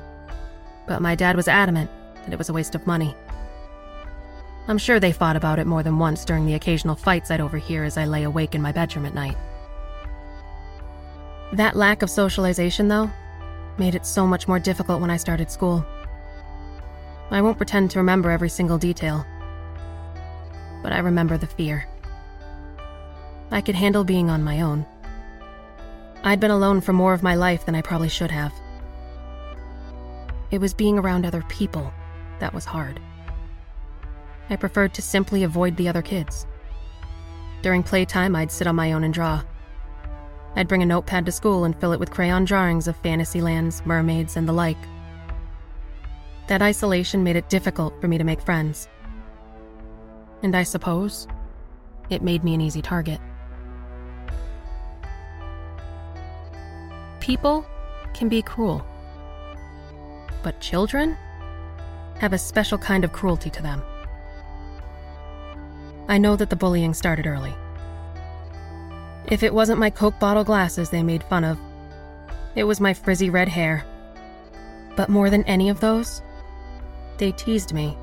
[0.88, 1.92] but my dad was adamant
[2.24, 3.16] that it was a waste of money.
[4.68, 7.84] I'm sure they fought about it more than once during the occasional fights I'd overhear
[7.84, 9.38] as I lay awake in my bedroom at night.
[11.52, 13.12] That lack of socialization, though,
[13.78, 15.86] made it so much more difficult when I started school.
[17.32, 19.26] I won't pretend to remember every single detail,
[20.84, 21.88] but I remember the fear.
[23.52, 24.86] I could handle being on my own.
[26.24, 28.54] I'd been alone for more of my life than I probably should have.
[30.52, 31.92] It was being around other people
[32.40, 33.00] that was hard.
[34.50, 36.46] I preferred to simply avoid the other kids.
[37.62, 39.42] During playtime, I'd sit on my own and draw.
[40.56, 43.82] I'd bring a notepad to school and fill it with crayon drawings of fantasy lands,
[43.86, 44.78] mermaids, and the like.
[46.48, 48.88] That isolation made it difficult for me to make friends.
[50.42, 51.28] And I suppose
[52.10, 53.20] it made me an easy target.
[57.22, 57.66] People
[58.14, 58.86] can be cruel,
[60.44, 61.18] but children
[62.20, 63.82] have a special kind of cruelty to them.
[66.10, 67.54] I know that the bullying started early.
[69.28, 71.58] If it wasn't my Coke bottle glasses they made fun of,
[72.56, 73.86] it was my frizzy red hair.
[74.98, 76.22] But more than any of those,
[77.18, 77.98] they teased me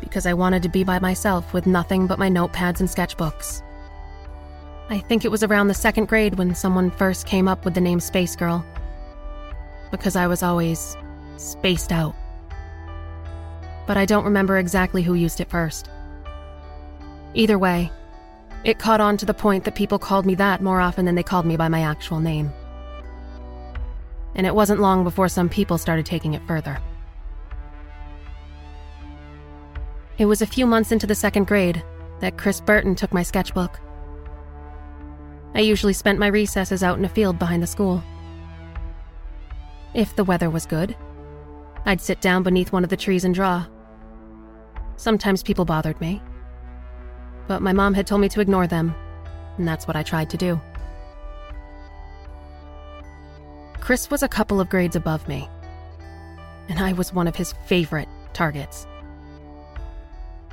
[0.00, 3.62] because I wanted to be by myself with nothing but my notepads and sketchbooks.
[4.88, 7.80] I think it was around the second grade when someone first came up with the
[7.80, 8.64] name Spacegirl.
[9.90, 10.96] Because I was always
[11.36, 12.14] spaced out.
[13.86, 15.88] But I don't remember exactly who used it first.
[17.34, 17.90] Either way,
[18.64, 21.22] it caught on to the point that people called me that more often than they
[21.22, 22.52] called me by my actual name.
[24.34, 26.78] And it wasn't long before some people started taking it further.
[30.20, 31.82] It was a few months into the second grade
[32.20, 33.80] that Chris Burton took my sketchbook.
[35.54, 38.02] I usually spent my recesses out in a field behind the school.
[39.94, 40.94] If the weather was good,
[41.86, 43.64] I'd sit down beneath one of the trees and draw.
[44.96, 46.20] Sometimes people bothered me,
[47.48, 48.94] but my mom had told me to ignore them,
[49.56, 50.60] and that's what I tried to do.
[53.80, 55.48] Chris was a couple of grades above me,
[56.68, 58.86] and I was one of his favorite targets.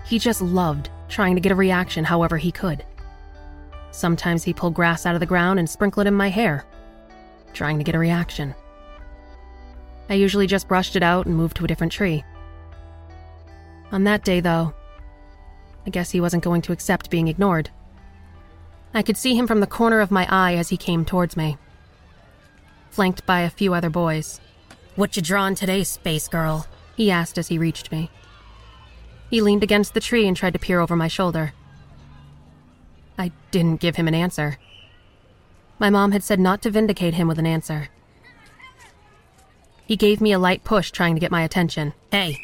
[0.08, 2.86] He just loved trying to get a reaction however he could.
[3.92, 6.66] Sometimes he pulled grass out of the ground and sprinkled it in my hair,
[7.54, 8.56] trying to get a reaction.
[10.10, 12.24] I usually just brushed it out and moved to a different tree.
[13.92, 14.74] On that day, though,
[15.86, 17.70] I guess he wasn't going to accept being ignored.
[18.94, 21.58] I could see him from the corner of my eye as he came towards me,
[22.90, 24.40] flanked by a few other boys.
[24.96, 26.66] What you drawing today, Spacegirl?
[26.96, 28.10] He asked as he reached me.
[29.30, 31.54] He leaned against the tree and tried to peer over my shoulder.
[33.18, 34.58] I didn't give him an answer.
[35.80, 37.90] My mom had said not to vindicate him with an answer.
[39.86, 41.94] He gave me a light push, trying to get my attention.
[42.12, 42.38] Hey,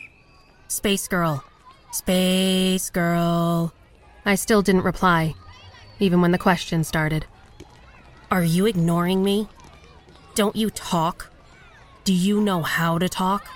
[0.70, 1.44] Spacegirl.
[1.92, 3.72] Space Girl.
[4.26, 5.36] I still didn't reply,
[6.00, 7.26] even when the question started.
[8.32, 9.48] Are you ignoring me?
[10.34, 11.30] Don't you talk?
[12.04, 13.48] Do you know how to talk?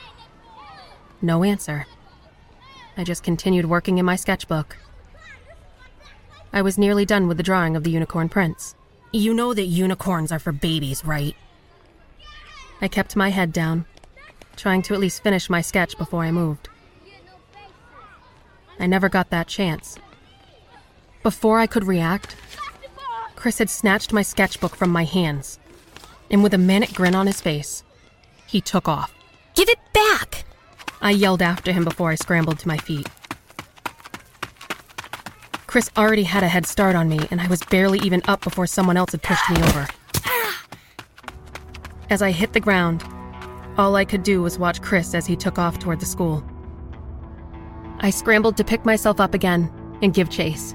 [1.20, 1.88] No answer.
[2.98, 4.76] I just continued working in my sketchbook.
[6.52, 8.74] I was nearly done with the drawing of the unicorn prince.
[9.12, 11.36] You know that unicorns are for babies, right?
[12.82, 13.86] I kept my head down,
[14.56, 16.70] trying to at least finish my sketch before I moved.
[18.80, 19.98] I never got that chance.
[21.22, 22.36] Before I could react,
[23.36, 25.60] Chris had snatched my sketchbook from my hands,
[26.32, 27.84] and with a manic grin on his face,
[28.48, 29.14] he took off.
[29.54, 30.47] Give it back!
[31.02, 33.08] I yelled after him before I scrambled to my feet.
[35.68, 38.68] Chris already had a head start on me, and I was barely even up before
[38.68, 39.88] someone else had pushed me over.
[42.10, 43.04] As I hit the ground,
[43.78, 46.44] all I could do was watch Chris as he took off toward the school.
[48.00, 50.74] I scrambled to pick myself up again and give chase.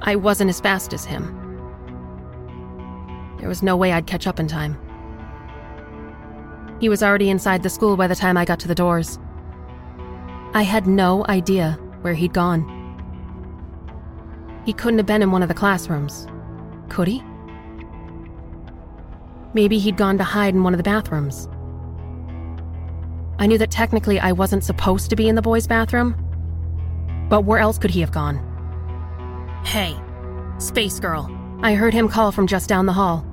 [0.00, 1.38] I wasn't as fast as him.
[3.38, 4.78] There was no way I'd catch up in time.
[6.82, 9.20] He was already inside the school by the time I got to the doors.
[10.52, 12.66] I had no idea where he'd gone.
[14.66, 16.26] He couldn't have been in one of the classrooms.
[16.88, 17.22] Could he?
[19.54, 21.48] Maybe he'd gone to hide in one of the bathrooms.
[23.38, 26.16] I knew that technically I wasn't supposed to be in the boys' bathroom,
[27.28, 28.38] but where else could he have gone?
[29.64, 29.94] Hey,
[30.56, 31.60] Spacegirl.
[31.62, 33.24] I heard him call from just down the hall.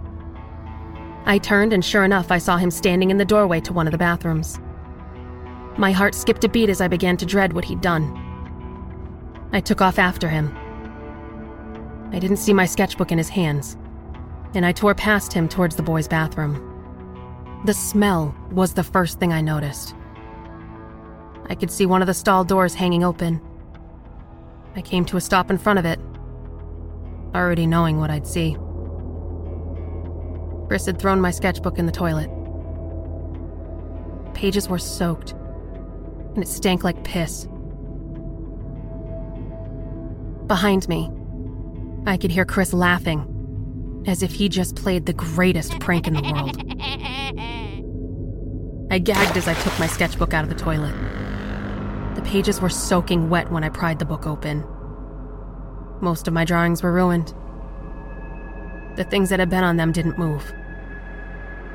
[1.25, 3.91] I turned, and sure enough, I saw him standing in the doorway to one of
[3.91, 4.59] the bathrooms.
[5.77, 8.25] My heart skipped a beat as I began to dread what he'd done.
[9.51, 10.55] I took off after him.
[12.11, 13.77] I didn't see my sketchbook in his hands,
[14.53, 16.65] and I tore past him towards the boys' bathroom.
[17.65, 19.95] The smell was the first thing I noticed.
[21.49, 23.41] I could see one of the stall doors hanging open.
[24.75, 25.99] I came to a stop in front of it,
[27.35, 28.57] already knowing what I'd see.
[30.69, 32.29] Chris had thrown my sketchbook in the toilet.
[34.35, 35.31] Pages were soaked,
[36.35, 37.47] and it stank like piss.
[40.45, 41.09] Behind me,
[42.05, 46.21] I could hear Chris laughing, as if he just played the greatest prank in the
[46.21, 46.55] world.
[48.91, 50.93] I gagged as I took my sketchbook out of the toilet.
[52.13, 54.63] The pages were soaking wet when I pried the book open.
[55.99, 57.33] Most of my drawings were ruined.
[58.97, 60.53] The things that had been on them didn't move.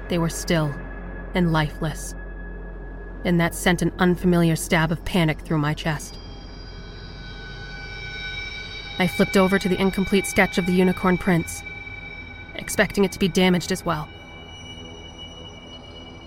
[0.09, 0.75] They were still
[1.35, 2.15] and lifeless.
[3.25, 6.19] And that sent an unfamiliar stab of panic through my chest.
[8.99, 11.63] I flipped over to the incomplete sketch of the unicorn prince,
[12.55, 14.09] expecting it to be damaged as well.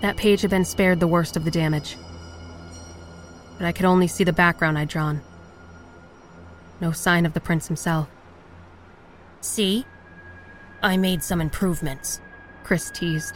[0.02, 1.96] That page had been spared the worst of the damage,
[3.56, 5.22] but I could only see the background I'd drawn.
[6.80, 8.08] No sign of the prince himself.
[9.40, 9.86] See?
[10.82, 12.20] I made some improvements,
[12.62, 13.34] Chris teased.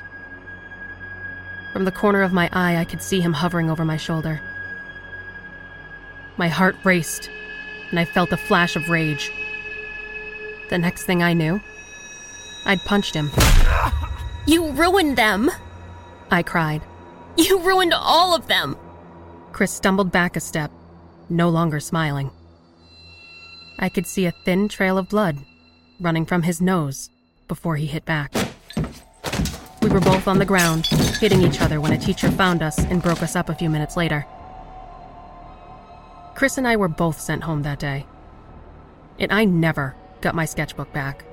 [1.72, 4.40] From the corner of my eye, I could see him hovering over my shoulder.
[6.36, 7.30] My heart raced,
[7.90, 9.32] and I felt a flash of rage.
[10.68, 11.60] The next thing I knew,
[12.66, 13.30] I'd punched him.
[14.46, 15.50] You ruined them!
[16.30, 16.82] I cried.
[17.36, 18.76] You ruined all of them!
[19.52, 20.70] Chris stumbled back a step,
[21.28, 22.30] no longer smiling.
[23.78, 25.38] I could see a thin trail of blood
[26.00, 27.10] running from his nose
[27.48, 28.34] before he hit back.
[29.82, 33.02] We were both on the ground, hitting each other when a teacher found us and
[33.02, 34.24] broke us up a few minutes later.
[36.36, 38.06] Chris and I were both sent home that day,
[39.18, 41.24] and I never got my sketchbook back.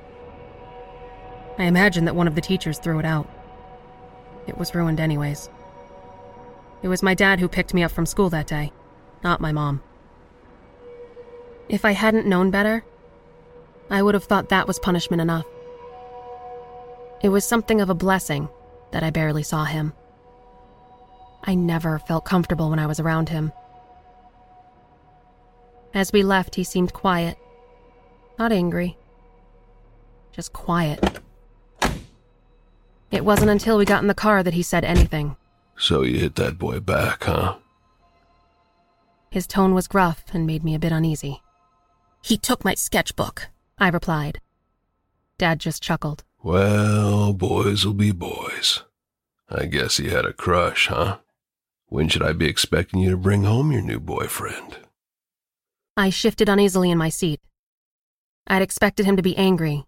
[1.59, 3.29] I imagine that one of the teachers threw it out.
[4.47, 5.47] It was ruined, anyways.
[6.81, 8.71] It was my dad who picked me up from school that day,
[9.23, 9.83] not my mom.
[11.67, 12.83] If I hadn't known better,
[13.91, 15.45] I would have thought that was punishment enough.
[17.21, 18.49] It was something of a blessing
[18.91, 19.93] that I barely saw him.
[21.43, 23.51] I never felt comfortable when I was around him.
[25.93, 27.37] As we left, he seemed quiet,
[28.37, 28.97] not angry,
[30.31, 31.19] just quiet.
[33.11, 35.35] It wasn't until we got in the car that he said anything.
[35.77, 37.55] So you hit that boy back, huh?
[39.31, 41.41] His tone was gruff and made me a bit uneasy.
[42.21, 43.47] He took my sketchbook,
[43.77, 44.39] I replied.
[45.37, 46.23] Dad just chuckled.
[46.41, 48.83] Well, boys will be boys.
[49.49, 51.17] I guess he had a crush, huh?
[51.87, 54.77] When should I be expecting you to bring home your new boyfriend?
[55.97, 57.41] I shifted uneasily in my seat.
[58.47, 59.85] I'd expected him to be angry,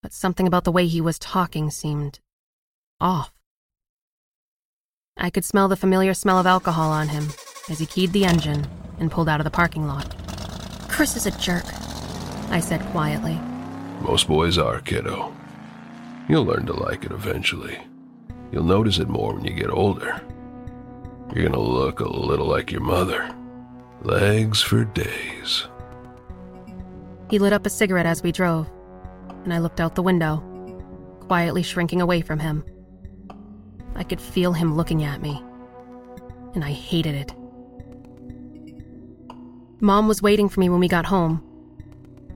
[0.00, 2.20] but something about the way he was talking seemed
[3.00, 3.32] off.
[5.16, 7.28] I could smell the familiar smell of alcohol on him
[7.68, 8.66] as he keyed the engine
[9.00, 10.14] and pulled out of the parking lot.
[10.88, 11.64] Chris is a jerk,
[12.50, 13.40] I said quietly.
[14.00, 15.34] Most boys are, kiddo.
[16.28, 17.78] You'll learn to like it eventually.
[18.50, 20.22] You'll notice it more when you get older.
[21.34, 23.34] You're gonna look a little like your mother.
[24.02, 25.66] Legs for days.
[27.30, 28.70] He lit up a cigarette as we drove,
[29.44, 30.42] and I looked out the window,
[31.20, 32.64] quietly shrinking away from him.
[33.94, 35.42] I could feel him looking at me,
[36.54, 37.34] and I hated it.
[39.80, 41.42] Mom was waiting for me when we got home,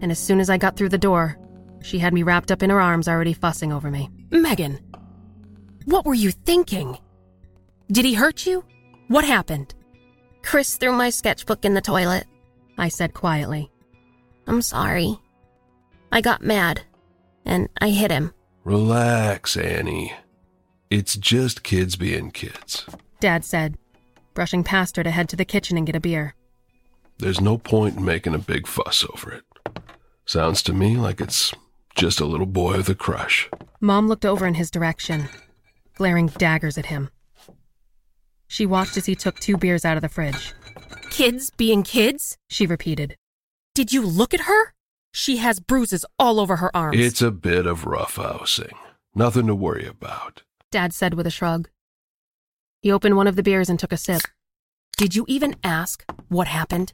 [0.00, 1.38] and as soon as I got through the door,
[1.82, 4.10] she had me wrapped up in her arms, already fussing over me.
[4.30, 4.78] Megan,
[5.84, 6.98] what were you thinking?
[7.90, 8.64] Did he hurt you?
[9.08, 9.74] What happened?
[10.42, 12.26] Chris threw my sketchbook in the toilet,
[12.76, 13.70] I said quietly.
[14.46, 15.18] I'm sorry.
[16.12, 16.82] I got mad,
[17.44, 18.32] and I hit him.
[18.64, 20.12] Relax, Annie.
[20.90, 22.86] It's just kids being kids.
[23.20, 23.76] Dad said,
[24.34, 26.34] brushing past her to head to the kitchen and get a beer.
[27.18, 29.44] There's no point in making a big fuss over it.
[30.24, 31.52] Sounds to me like it's
[31.94, 33.48] just a little boy with a crush.
[33.80, 35.28] Mom looked over in his direction,
[35.94, 37.10] glaring daggers at him.
[38.46, 40.54] She watched as he took two beers out of the fridge.
[41.10, 42.36] Kids being kids?
[42.48, 43.16] She repeated.
[43.74, 44.74] Did you look at her?
[45.12, 46.98] She has bruises all over her arms.
[46.98, 48.72] It's a bit of roughhousing.
[49.14, 50.42] Nothing to worry about.
[50.70, 51.68] Dad said with a shrug.
[52.82, 54.22] He opened one of the beers and took a sip.
[54.96, 56.92] Did you even ask what happened?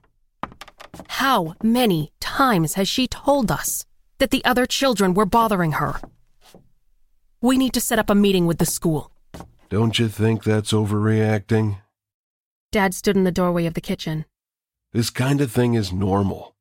[1.09, 3.85] How many times has she told us
[4.19, 6.01] that the other children were bothering her?
[7.41, 9.11] We need to set up a meeting with the school.
[9.69, 11.79] Don't you think that's overreacting?
[12.73, 14.25] Dad stood in the doorway of the kitchen.
[14.93, 16.55] This kind of thing is normal.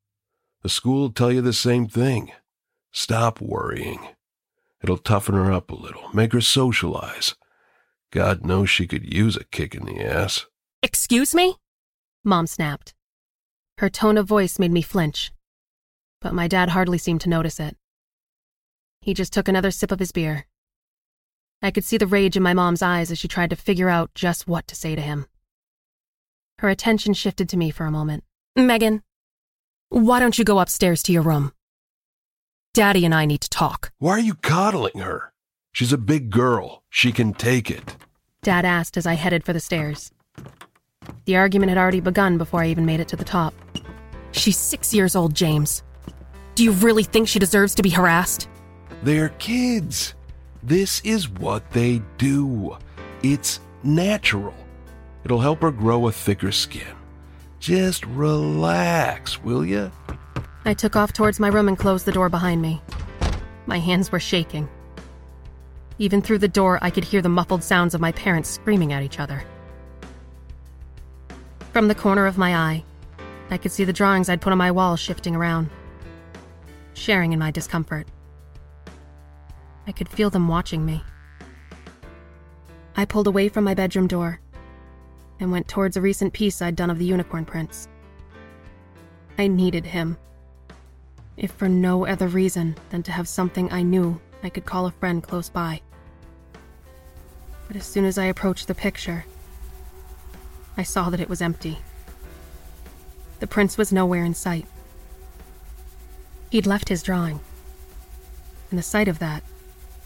[0.62, 2.32] The school will tell you the same thing.
[2.92, 4.08] Stop worrying.
[4.82, 7.34] It'll toughen her up a little, make her socialize.
[8.10, 10.46] God knows she could use a kick in the ass.
[10.82, 11.56] Excuse me?
[12.22, 12.94] Mom snapped.
[13.78, 15.32] Her tone of voice made me flinch,
[16.24, 17.76] but my dad hardly seemed to notice it.
[19.02, 20.46] He just took another sip of his beer.
[21.60, 24.14] I could see the rage in my mom's eyes as she tried to figure out
[24.14, 25.26] just what to say to him.
[26.60, 28.24] Her attention shifted to me for a moment.
[28.56, 29.02] Megan,
[29.90, 31.52] why don't you go upstairs to your room?
[32.72, 33.92] Daddy and I need to talk.
[33.98, 35.34] Why are you coddling her?
[35.72, 36.84] She's a big girl.
[36.88, 37.96] She can take it.
[38.42, 40.10] Dad asked as I headed for the stairs.
[41.26, 43.52] The argument had already begun before I even made it to the top.
[44.32, 45.82] She's six years old, James.
[46.54, 48.48] Do you really think she deserves to be harassed?
[49.02, 50.14] They're kids.
[50.62, 52.76] This is what they do.
[53.22, 54.54] It's natural.
[55.24, 56.94] It'll help her grow a thicker skin.
[57.58, 59.90] Just relax, will ya?
[60.64, 62.80] I took off towards my room and closed the door behind me.
[63.66, 64.68] My hands were shaking.
[65.98, 69.02] Even through the door, I could hear the muffled sounds of my parents screaming at
[69.02, 69.44] each other.
[71.72, 72.84] From the corner of my eye,
[73.50, 75.70] I could see the drawings I'd put on my wall shifting around,
[76.94, 78.06] sharing in my discomfort.
[79.86, 81.02] I could feel them watching me.
[82.96, 84.40] I pulled away from my bedroom door
[85.40, 87.88] and went towards a recent piece I'd done of the unicorn prince.
[89.36, 90.16] I needed him,
[91.36, 94.92] if for no other reason than to have something I knew I could call a
[94.92, 95.80] friend close by.
[97.66, 99.24] But as soon as I approached the picture,
[100.76, 101.78] I saw that it was empty.
[103.40, 104.66] The prince was nowhere in sight.
[106.50, 107.40] He'd left his drawing,
[108.70, 109.42] and the sight of that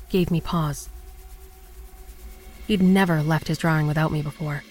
[0.08, 0.88] gave me pause.
[2.66, 4.62] He'd never left his drawing without me before.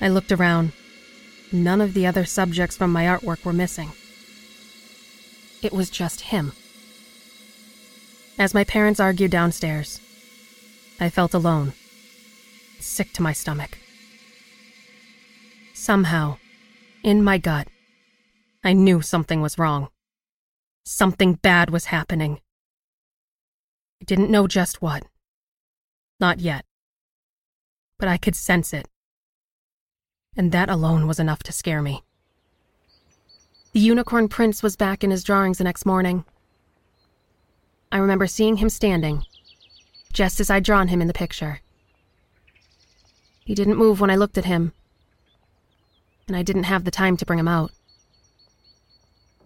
[0.00, 0.72] I looked around.
[1.50, 3.90] None of the other subjects from my artwork were missing.
[5.62, 6.52] It was just him.
[8.38, 10.00] As my parents argued downstairs,
[11.00, 11.72] I felt alone,
[12.78, 13.78] sick to my stomach.
[15.74, 16.38] Somehow,
[17.02, 17.68] in my gut,
[18.62, 19.88] I knew something was wrong.
[20.90, 22.40] Something bad was happening.
[24.00, 25.02] I didn't know just what.
[26.18, 26.64] Not yet.
[27.98, 28.88] But I could sense it.
[30.34, 32.04] And that alone was enough to scare me.
[33.74, 36.24] The unicorn prince was back in his drawings the next morning.
[37.92, 39.24] I remember seeing him standing,
[40.14, 41.60] just as I'd drawn him in the picture.
[43.44, 44.72] He didn't move when I looked at him,
[46.26, 47.72] and I didn't have the time to bring him out.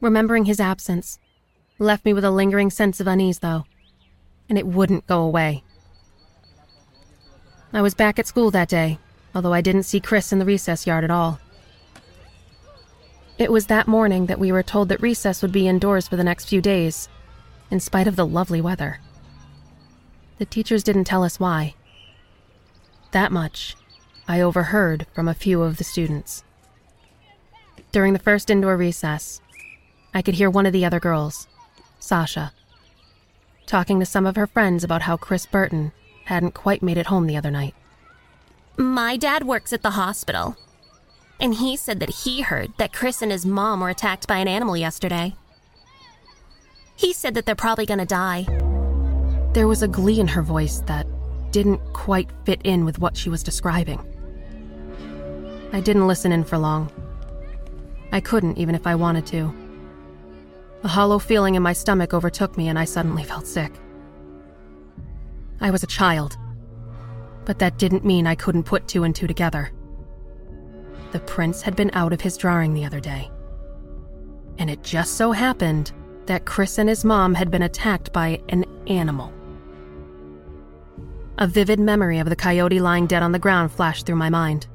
[0.00, 1.18] Remembering his absence
[1.82, 3.64] left me with a lingering sense of unease, though,
[4.48, 5.62] and it wouldn't go away.
[7.72, 8.98] I was back at school that day,
[9.34, 11.40] although I didn't see Chris in the recess yard at all.
[13.38, 16.24] It was that morning that we were told that recess would be indoors for the
[16.24, 17.08] next few days,
[17.70, 19.00] in spite of the lovely weather.
[20.38, 21.74] The teachers didn't tell us why.
[23.12, 23.74] That much
[24.28, 26.44] I overheard from a few of the students.
[27.90, 29.40] During the first indoor recess,
[30.14, 31.48] I could hear one of the other girls,
[32.02, 32.52] Sasha,
[33.64, 35.92] talking to some of her friends about how Chris Burton
[36.24, 37.76] hadn't quite made it home the other night.
[38.76, 40.56] My dad works at the hospital,
[41.38, 44.48] and he said that he heard that Chris and his mom were attacked by an
[44.48, 45.36] animal yesterday.
[46.96, 48.46] He said that they're probably gonna die.
[49.52, 51.06] There was a glee in her voice that
[51.52, 54.00] didn't quite fit in with what she was describing.
[55.72, 56.90] I didn't listen in for long.
[58.10, 59.61] I couldn't, even if I wanted to.
[60.84, 63.72] A hollow feeling in my stomach overtook me, and I suddenly felt sick.
[65.60, 66.36] I was a child,
[67.44, 69.70] but that didn't mean I couldn't put two and two together.
[71.12, 73.30] The prince had been out of his drawing the other day.
[74.58, 75.92] And it just so happened
[76.26, 79.32] that Chris and his mom had been attacked by an animal.
[81.38, 84.66] A vivid memory of the coyote lying dead on the ground flashed through my mind.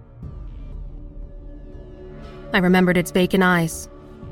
[2.53, 3.89] I remembered its vacant eyes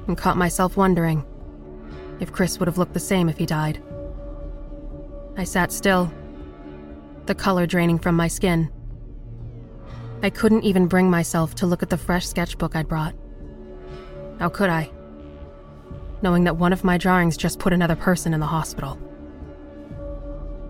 [0.08, 1.26] and caught myself wondering
[2.20, 3.82] if Chris would have looked the same if he died.
[5.38, 6.12] I sat still,
[7.26, 8.72] the color draining from my skin.
[10.24, 13.16] I couldn't even bring myself to look at the fresh sketchbook I'd brought.
[14.40, 14.90] How could I?
[16.22, 19.00] Knowing that one of my drawings just put another person in the hospital.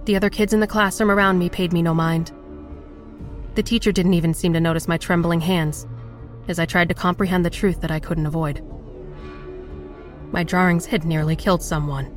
[0.05, 2.31] The other kids in the classroom around me paid me no mind.
[3.55, 5.87] The teacher didn't even seem to notice my trembling hands
[6.47, 8.63] as I tried to comprehend the truth that I couldn't avoid.
[10.35, 12.13] My drawings had nearly killed someone.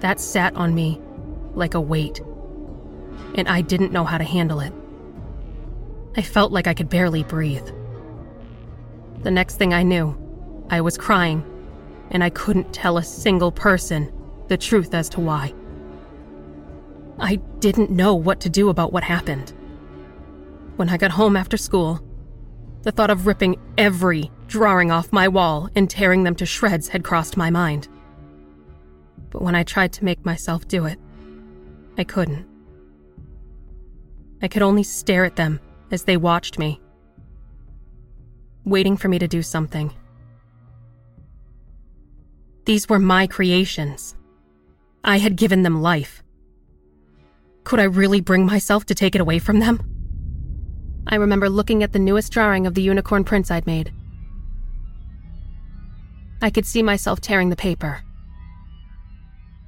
[0.00, 0.98] That sat on me
[1.52, 2.22] like a weight,
[3.34, 4.72] and I didn't know how to handle it.
[6.16, 7.68] I felt like I could barely breathe.
[9.22, 10.16] The next thing I knew,
[10.70, 11.44] I was crying,
[12.10, 14.10] and I couldn't tell a single person
[14.48, 15.52] the truth as to why.
[17.18, 19.52] I didn't know what to do about what happened.
[20.76, 22.00] When I got home after school,
[22.82, 27.04] the thought of ripping every drawing off my wall and tearing them to shreds had
[27.04, 27.88] crossed my mind.
[29.30, 30.98] But when I tried to make myself do it,
[31.96, 32.46] I couldn't.
[34.42, 35.60] I could only stare at them
[35.90, 36.80] as they watched me,
[38.64, 39.92] waiting for me to do something.
[42.64, 44.16] These were my creations.
[45.04, 46.22] I had given them life.
[47.64, 49.91] Could I really bring myself to take it away from them?
[51.06, 53.92] I remember looking at the newest drawing of the unicorn prince I'd made.
[56.40, 58.02] I could see myself tearing the paper.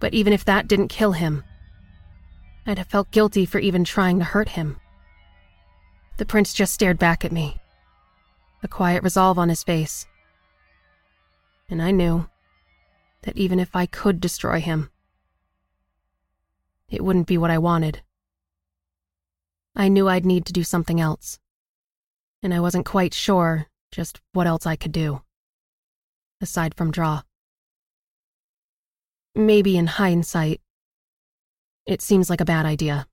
[0.00, 1.44] But even if that didn't kill him,
[2.66, 4.78] I'd have felt guilty for even trying to hurt him.
[6.16, 7.60] The prince just stared back at me,
[8.62, 10.06] a quiet resolve on his face.
[11.68, 12.28] And I knew
[13.22, 14.90] that even if I could destroy him,
[16.88, 18.02] it wouldn't be what I wanted.
[19.76, 21.38] I knew I'd need to do something else,
[22.42, 25.22] and I wasn't quite sure just what else I could do,
[26.40, 27.22] aside from draw.
[29.34, 30.60] Maybe in hindsight,
[31.86, 33.06] it seems like a bad idea.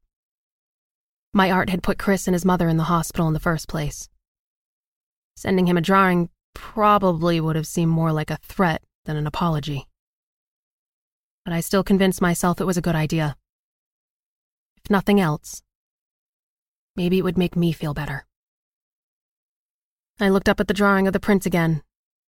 [1.33, 4.09] My art had put Chris and his mother in the hospital in the first place.
[5.35, 9.87] Sending him a drawing probably would have seemed more like a threat than an apology.
[11.43, 13.35] But I still convinced myself it was a good idea.
[14.77, 15.63] If nothing else,
[16.95, 18.25] maybe it would make me feel better.
[20.19, 21.83] I looked up at the drawing of the prince again,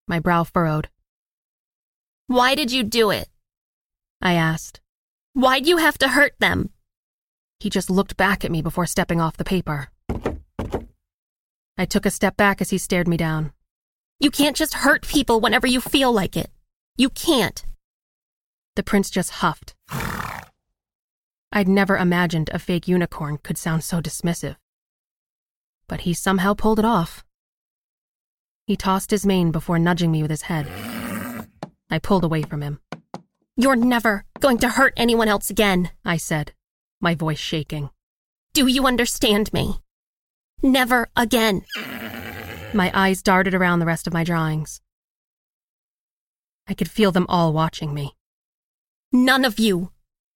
[0.07, 0.89] my brow furrowed.
[2.27, 3.29] Why did you do it?
[4.21, 4.81] I asked.
[5.33, 6.69] Why'd you have to hurt them?
[7.59, 9.89] He just looked back at me before stepping off the paper.
[11.77, 13.51] I took a step back as he stared me down.
[14.19, 16.49] You can't just hurt people whenever you feel like it.
[16.97, 17.65] You can't.
[18.75, 19.75] The prince just huffed.
[21.55, 24.55] I'd never imagined a fake unicorn could sound so dismissive.
[25.87, 27.23] But he somehow pulled it off.
[28.65, 30.67] He tossed his mane before nudging me with his head.
[31.91, 32.79] I pulled away from him.
[33.55, 36.53] You're never going to hurt anyone else again, I said,
[36.99, 37.91] my voice shaking.
[38.55, 39.75] Do you understand me?
[40.63, 41.65] Never again.
[42.73, 44.81] My eyes darted around the rest of my drawings.
[46.67, 48.15] I could feel them all watching me.
[49.11, 49.91] None of you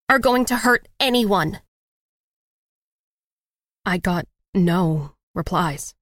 [0.09, 1.59] are going to hurt anyone.
[3.85, 5.93] I got no replies.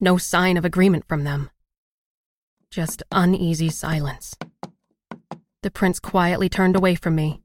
[0.00, 1.50] No sign of agreement from them.
[2.70, 4.34] Just uneasy silence.
[5.62, 7.40] The prince quietly turned away from me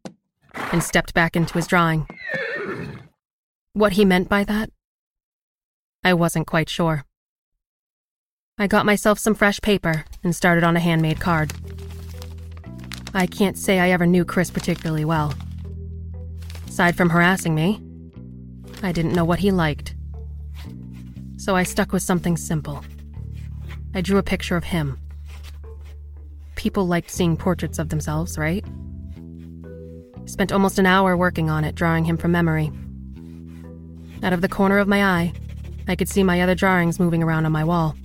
[0.53, 2.07] and stepped back into his drawing.
[3.73, 4.71] What he meant by that?
[6.03, 7.05] I wasn't quite sure.
[8.57, 11.53] I got myself some fresh paper and started on a handmade card.
[13.13, 15.33] I can't say I ever knew Chris particularly well.
[16.67, 17.81] Aside from harassing me,
[18.83, 19.95] I didn't know what he liked.
[21.37, 22.83] So I stuck with something simple.
[23.95, 24.99] I drew a picture of him.
[26.55, 28.65] People liked seeing portraits of themselves, right?
[30.25, 32.71] Spent almost an hour working on it, drawing him from memory.
[34.21, 35.33] Out of the corner of my eye,
[35.87, 37.95] I could see my other drawings moving around on my wall.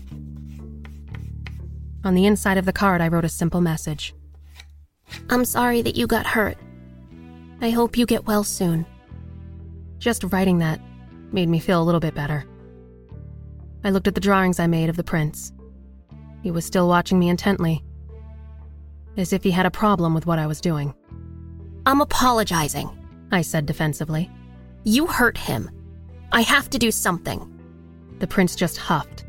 [2.05, 4.15] On the inside of the card, I wrote a simple message
[5.31, 6.57] I'm sorry that you got hurt.
[7.61, 8.87] I hope you get well soon.
[9.99, 10.81] Just writing that
[11.33, 12.45] made me feel a little bit better.
[13.85, 15.53] I looked at the drawings I made of the prince.
[16.43, 17.85] He was still watching me intently,
[19.17, 20.95] as if he had a problem with what I was doing.
[21.87, 22.91] I'm apologizing,
[23.31, 24.31] I said defensively.
[24.85, 25.71] You hurt him.
[26.33, 27.49] I have to do something.
[28.19, 29.25] The prince just huffed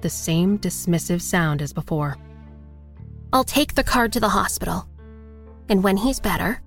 [0.00, 2.16] the same dismissive sound as before.
[3.32, 4.88] I'll take the card to the hospital.
[5.70, 6.60] And when he's better,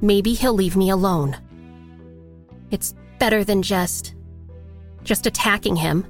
[0.00, 1.36] maybe he'll leave me alone.
[2.70, 4.14] It's better than just.
[5.02, 6.06] just attacking him.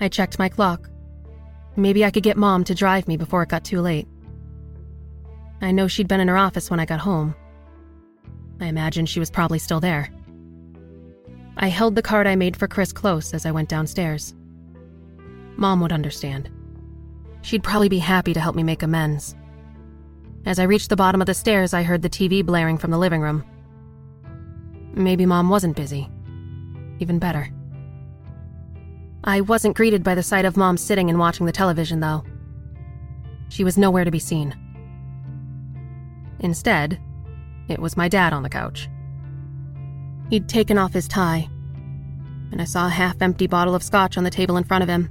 [0.00, 0.90] I checked my clock.
[1.76, 4.08] Maybe I could get Mom to drive me before it got too late.
[5.60, 7.36] I know she'd been in her office when I got home.
[8.60, 10.10] I imagine she was probably still there.
[11.56, 14.34] I held the card I made for Chris close as I went downstairs.
[15.56, 16.50] Mom would understand.
[17.42, 19.36] She'd probably be happy to help me make amends.
[20.48, 22.96] As I reached the bottom of the stairs, I heard the TV blaring from the
[22.96, 23.44] living room.
[24.94, 26.08] Maybe Mom wasn't busy.
[27.00, 27.50] Even better.
[29.24, 32.24] I wasn't greeted by the sight of Mom sitting and watching the television, though.
[33.50, 34.56] She was nowhere to be seen.
[36.40, 36.98] Instead,
[37.68, 38.88] it was my dad on the couch.
[40.30, 41.46] He'd taken off his tie,
[42.52, 44.88] and I saw a half empty bottle of scotch on the table in front of
[44.88, 45.10] him.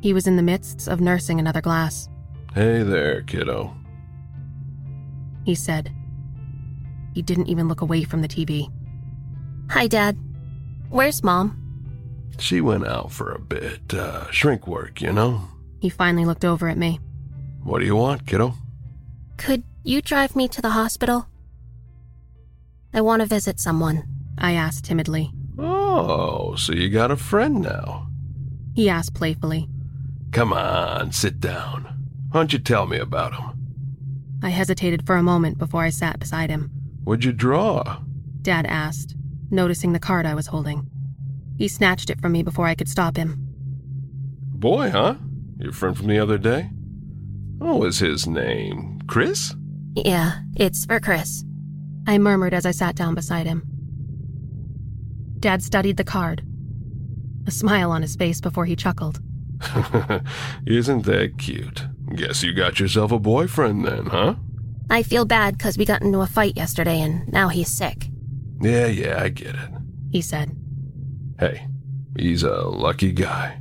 [0.00, 2.08] He was in the midst of nursing another glass.
[2.54, 3.74] Hey there, kiddo.
[5.44, 5.92] He said.
[7.14, 8.70] He didn't even look away from the TV.
[9.70, 10.16] Hi, Dad.
[10.88, 11.56] Where's Mom?
[12.38, 15.42] She went out for a bit, uh, shrink work, you know?
[15.80, 17.00] He finally looked over at me.
[17.62, 18.54] What do you want, kiddo?
[19.36, 21.26] Could you drive me to the hospital?
[22.94, 24.04] I want to visit someone,
[24.38, 25.32] I asked timidly.
[25.58, 28.08] Oh, so you got a friend now?
[28.74, 29.68] He asked playfully.
[30.32, 31.97] Come on, sit down.
[32.30, 33.58] Why don't you tell me about him?
[34.42, 36.70] I hesitated for a moment before I sat beside him.
[37.04, 38.00] What'd you draw?
[38.42, 39.16] Dad asked,
[39.50, 40.88] noticing the card I was holding.
[41.56, 43.36] He snatched it from me before I could stop him.
[44.54, 45.14] Boy, huh?
[45.58, 46.70] Your friend from the other day?
[47.58, 49.00] What was his name?
[49.08, 49.54] Chris?
[49.96, 51.44] Yeah, it's for Chris.
[52.06, 53.64] I murmured as I sat down beside him.
[55.40, 56.42] Dad studied the card,
[57.46, 59.20] a smile on his face before he chuckled.
[60.66, 61.87] Isn't that cute?
[62.14, 64.34] Guess you got yourself a boyfriend then, huh?
[64.90, 68.08] I feel bad because we got into a fight yesterday and now he's sick.
[68.60, 69.70] Yeah, yeah, I get it.
[70.10, 70.56] He said.
[71.38, 71.66] Hey,
[72.16, 73.60] he's a lucky guy.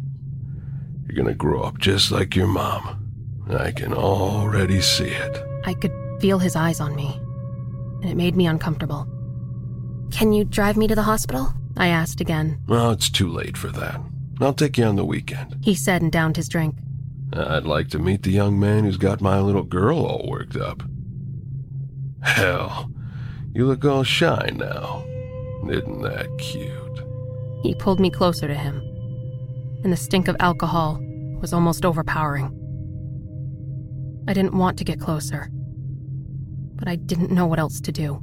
[1.06, 3.44] You're gonna grow up just like your mom.
[3.50, 5.44] I can already see it.
[5.66, 7.20] I could feel his eyes on me,
[8.02, 9.08] and it made me uncomfortable.
[10.12, 11.54] Can you drive me to the hospital?
[11.76, 12.60] I asked again.
[12.68, 14.02] Well, it's too late for that.
[14.40, 15.58] I'll take you on the weekend.
[15.62, 16.76] He said and downed his drink.
[17.34, 20.56] Uh, I'd like to meet the young man who's got my little girl all worked
[20.56, 20.82] up.
[22.22, 22.92] Hell,
[23.54, 25.04] you look all shy now.
[25.70, 27.02] Isn't that cute?
[27.64, 28.82] He pulled me closer to him,
[29.84, 31.00] and the stink of alcohol
[31.42, 32.54] was almost overpowering.
[34.28, 35.50] I didn't want to get closer,
[36.76, 38.22] but I didn't know what else to do.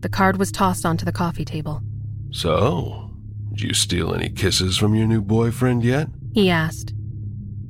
[0.00, 1.82] The card was tossed onto the coffee table.
[2.30, 3.10] So,
[3.50, 6.08] did you steal any kisses from your new boyfriend yet?
[6.32, 6.92] He asked,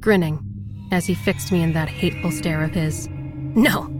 [0.06, 0.38] grinning
[0.92, 3.08] as he fixed me in that hateful stare of his.
[3.10, 3.90] No,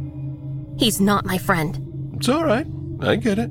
[0.78, 2.12] he's not my friend.
[2.14, 2.64] It's all right.
[3.00, 3.50] I get it.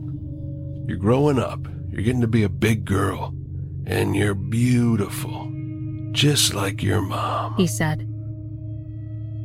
[0.87, 1.59] You're growing up.
[1.89, 3.35] You're getting to be a big girl.
[3.85, 5.51] And you're beautiful.
[6.13, 7.55] Just like your mom.
[7.57, 8.07] He said.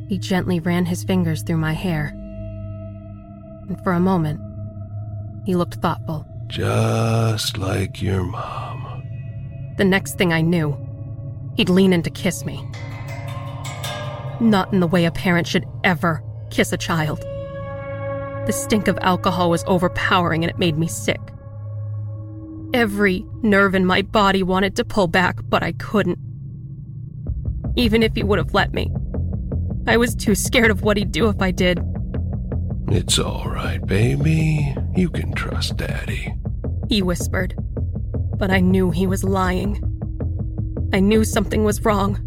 [0.07, 2.13] He gently ran his fingers through my hair.
[3.67, 4.39] And for a moment,
[5.45, 6.25] he looked thoughtful.
[6.47, 9.03] Just like your mom.
[9.75, 10.77] The next thing I knew,
[11.57, 12.65] he'd lean in to kiss me.
[14.41, 17.21] Not in the way a parent should ever kiss a child.
[18.47, 21.21] The stink of alcohol was overpowering and it made me sick.
[22.73, 26.17] Every nerve in my body wanted to pull back, but I couldn't.
[27.75, 28.91] Even if he would have let me.
[29.85, 31.79] I was too scared of what he'd do if I did.
[32.87, 34.75] It's all right, baby.
[34.95, 36.33] You can trust Daddy.
[36.89, 37.55] He whispered.
[38.37, 39.79] But I knew he was lying.
[40.93, 42.19] I knew something was wrong.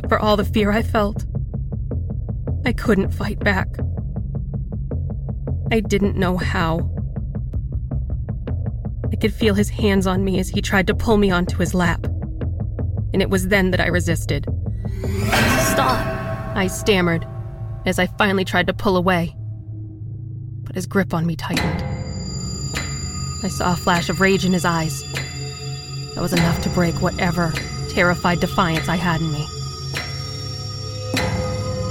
[0.00, 1.24] But for all the fear I felt,
[2.64, 3.66] I couldn't fight back.
[5.72, 6.88] I didn't know how.
[9.10, 11.74] I could feel his hands on me as he tried to pull me onto his
[11.74, 12.04] lap.
[13.12, 14.46] And it was then that I resisted.
[15.72, 15.98] Stop!
[16.56, 17.26] I stammered
[17.84, 19.34] as I finally tried to pull away.
[20.62, 21.82] But his grip on me tightened.
[23.42, 25.02] I saw a flash of rage in his eyes.
[26.14, 27.52] That was enough to break whatever
[27.88, 29.44] terrified defiance I had in me.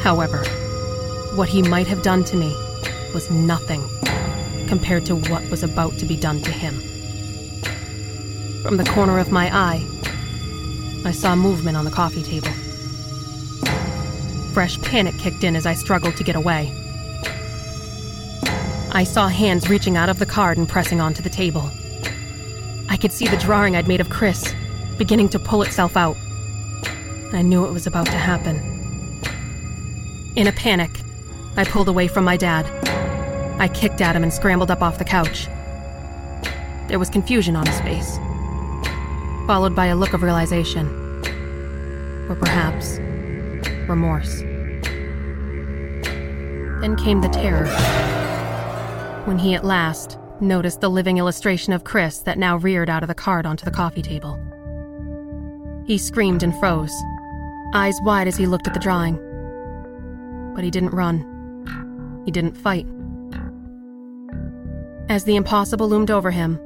[0.07, 0.45] However,
[1.35, 2.55] what he might have done to me
[3.13, 3.83] was nothing
[4.65, 6.75] compared to what was about to be done to him.
[8.63, 9.85] From the corner of my eye,
[11.03, 12.47] I saw movement on the coffee table.
[14.53, 16.71] Fresh panic kicked in as I struggled to get away.
[18.93, 21.69] I saw hands reaching out of the card and pressing onto the table.
[22.87, 24.55] I could see the drawing I'd made of Chris
[24.97, 26.15] beginning to pull itself out.
[27.33, 28.76] I knew it was about to happen.
[30.38, 30.91] In a panic,
[31.55, 32.67] I pulled away from my dad.
[33.59, 35.47] I kicked at him and scrambled up off the couch.
[36.88, 38.17] There was confusion on his face,
[39.47, 40.85] followed by a look of realization.
[42.29, 42.99] Or perhaps
[43.89, 44.41] remorse.
[46.81, 47.65] Then came the terror.
[49.25, 53.07] When he at last noticed the living illustration of Chris that now reared out of
[53.07, 54.39] the card onto the coffee table.
[55.88, 56.93] He screamed and froze,
[57.73, 59.26] eyes wide as he looked at the drawing.
[60.57, 62.23] But he didn't run.
[62.25, 62.87] He didn't fight.
[65.07, 66.59] As the impossible loomed over him,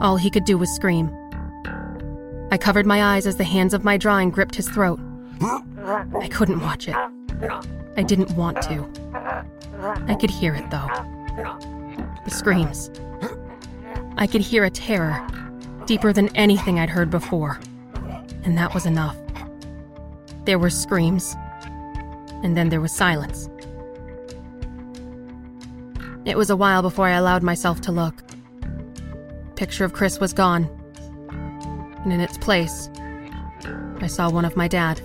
[0.00, 1.08] all he could do was scream.
[2.50, 4.98] I covered my eyes as the hands of my drawing gripped his throat.
[5.40, 6.96] I couldn't watch it.
[7.96, 8.84] I didn't want to.
[10.08, 10.88] I could hear it, though.
[12.24, 12.90] The screams.
[14.16, 15.24] I could hear a terror,
[15.86, 17.60] deeper than anything I'd heard before.
[18.42, 19.16] And that was enough.
[20.44, 21.36] There were screams,
[22.42, 23.48] and then there was silence.
[26.24, 28.22] It was a while before I allowed myself to look.
[29.56, 30.68] Picture of Chris was gone,
[32.04, 32.90] and in its place,
[34.00, 35.00] I saw one of my dad.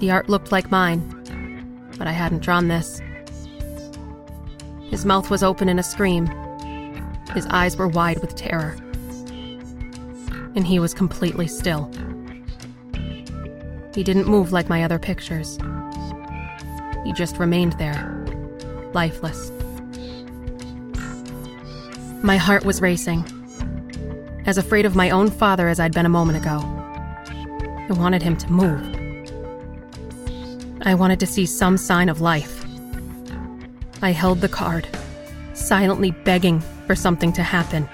[0.00, 3.00] The art looked like mine, but I hadn't drawn this.
[4.90, 6.26] His mouth was open in a scream.
[7.34, 8.76] His eyes were wide with terror.
[10.54, 11.90] And he was completely still.
[13.98, 15.58] He didn't move like my other pictures.
[17.04, 18.24] He just remained there,
[18.92, 19.50] lifeless.
[22.22, 23.24] My heart was racing,
[24.46, 26.60] as afraid of my own father as I'd been a moment ago.
[27.88, 28.80] I wanted him to move.
[30.82, 32.64] I wanted to see some sign of life.
[34.00, 34.86] I held the card,
[35.54, 37.88] silently begging for something to happen,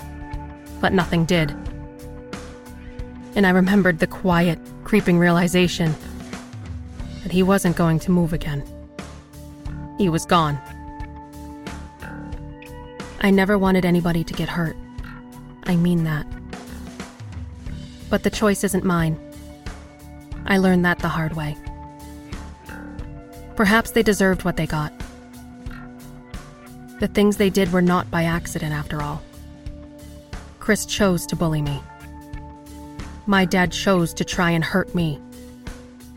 [0.82, 1.50] but nothing did.
[3.36, 5.94] And I remembered the quiet, creeping realization
[7.22, 8.62] that he wasn't going to move again.
[9.98, 10.58] He was gone.
[13.20, 14.76] I never wanted anybody to get hurt.
[15.64, 16.26] I mean that.
[18.10, 19.18] But the choice isn't mine.
[20.46, 21.56] I learned that the hard way.
[23.56, 24.92] Perhaps they deserved what they got.
[27.00, 29.22] The things they did were not by accident, after all.
[30.60, 31.80] Chris chose to bully me.
[33.26, 35.20] My dad chose to try and hurt me.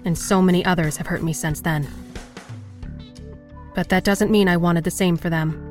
[0.04, 1.88] And so many others have hurt me since then.
[3.76, 5.64] But that doesn't mean I wanted the same for them.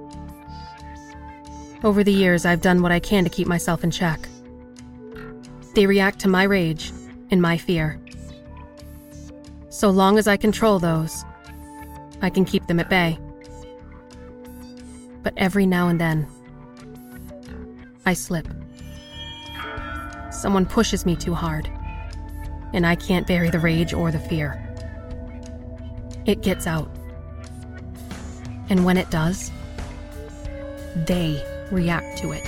[1.85, 4.29] Over the years, I've done what I can to keep myself in check.
[5.75, 6.93] They react to my rage
[7.31, 8.01] and my fear.
[9.69, 11.25] So long as I control those,
[12.23, 13.19] I can keep them at bay.
[15.23, 16.27] But every now and then,
[18.07, 18.49] I slip.
[20.41, 21.71] Someone pushes me too hard,
[22.73, 24.63] and I can't bury the rage or the fear.
[26.27, 26.91] It gets out.
[28.69, 29.51] And when it does,
[30.95, 32.47] they react to it,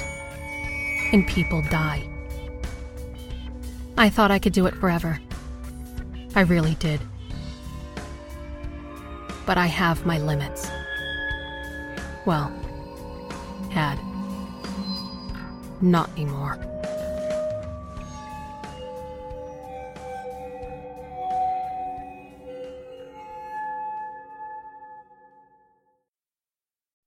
[1.12, 2.03] and people die.
[3.97, 5.20] I thought I could do it forever.
[6.34, 7.01] I really did
[9.49, 10.70] but I have my limits.
[12.26, 12.53] Well,
[13.70, 13.99] had.
[15.80, 16.68] Not anymore.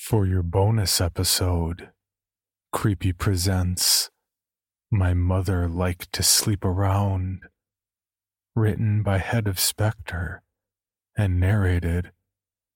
[0.00, 1.90] For your bonus episode,
[2.72, 4.10] Creepy presents
[4.90, 7.42] My Mother Liked to Sleep Around
[8.56, 10.40] written by HeadOfSpectre
[11.16, 12.12] and narrated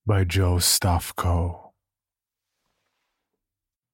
[0.05, 1.71] by Joe Stofko.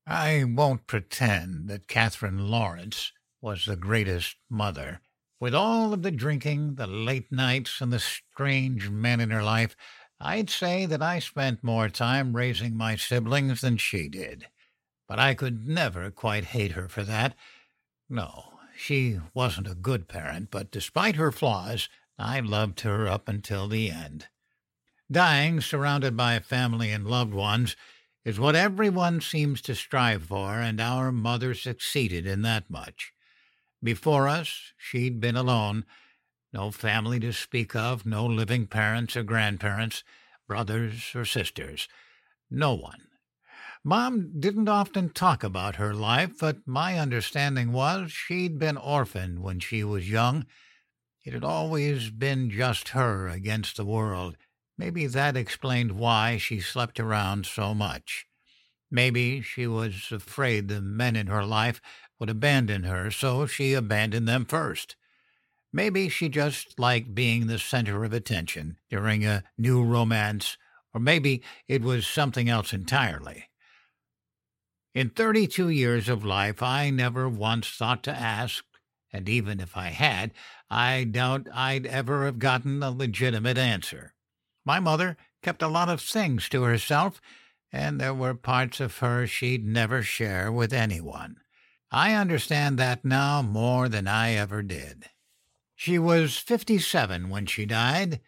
[0.06, 5.00] I won't pretend that Catherine Lawrence was the greatest mother.
[5.40, 9.76] With all of the drinking, the late nights, and the strange men in her life,
[10.24, 14.48] I'd say that I spent more time raising my siblings than she did.
[15.08, 17.36] But I could never quite hate her for that.
[18.08, 23.68] No, she wasn't a good parent, but despite her flaws, I loved her up until
[23.68, 24.28] the end.
[25.12, 27.76] Dying surrounded by family and loved ones
[28.24, 33.12] is what everyone seems to strive for, and our mother succeeded in that much.
[33.84, 35.86] Before us, she'd been alone,
[36.54, 40.04] no family to speak of, no living parents or grandparents,
[40.48, 41.88] brothers or sisters,
[42.50, 43.08] no one.
[43.84, 49.60] Mom didn't often talk about her life, but my understanding was she'd been orphaned when
[49.60, 50.46] she was young.
[51.24, 54.38] It had always been just her against the world.
[54.78, 58.26] Maybe that explained why she slept around so much.
[58.92, 61.82] Maybe she was afraid the men in her life
[62.20, 64.96] would abandon her, so she abandoned them first.
[65.74, 70.58] Maybe she just liked being the center of attention during a new romance,
[70.94, 73.50] or maybe it was something else entirely.
[74.94, 78.66] In 32 years of life, I never once thought to ask,
[79.14, 80.34] and even if I had,
[80.70, 84.14] I doubt I'd ever have gotten a legitimate answer.
[84.66, 87.22] My mother kept a lot of things to herself,
[87.72, 91.38] and there were parts of her she'd never share with anyone.
[91.90, 95.06] I understand that now more than I ever did.
[95.82, 98.22] She was 57 when she died,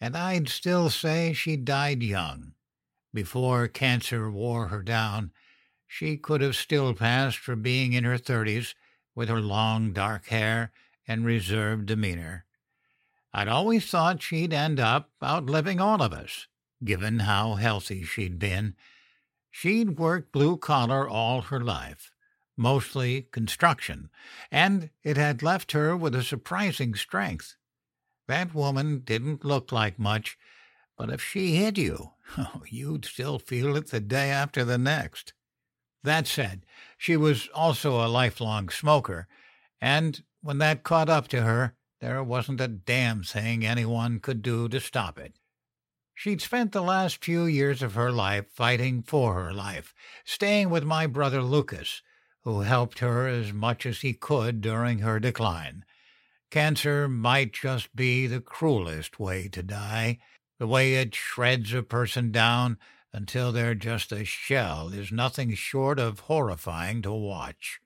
[0.00, 2.54] and I'd still say she died young.
[3.14, 5.30] Before cancer wore her down,
[5.86, 8.74] she could have still passed for being in her thirties
[9.14, 10.72] with her long dark hair
[11.06, 12.44] and reserved demeanor.
[13.32, 16.48] I'd always thought she'd end up outliving all of us,
[16.82, 18.74] given how healthy she'd been.
[19.48, 22.10] She'd worked blue collar all her life,
[22.56, 24.10] mostly construction,
[24.50, 27.56] and it had left her with a surprising strength.
[28.28, 30.38] That woman didn't look like much,
[30.96, 35.32] but if she hit you, oh, you'd still feel it the day after the next.
[36.02, 36.64] That said,
[36.96, 39.28] she was also a lifelong smoker,
[39.80, 44.68] and when that caught up to her, there wasn't a damn thing anyone could do
[44.68, 45.38] to stop it.
[46.14, 49.92] She'd spent the last few years of her life fighting for her life,
[50.24, 52.02] staying with my brother Lucas,
[52.46, 55.84] who helped her as much as he could during her decline.
[56.48, 60.20] Cancer might just be the cruelest way to die.
[60.60, 62.78] The way it shreds a person down
[63.12, 67.80] until they're just a shell is nothing short of horrifying to watch.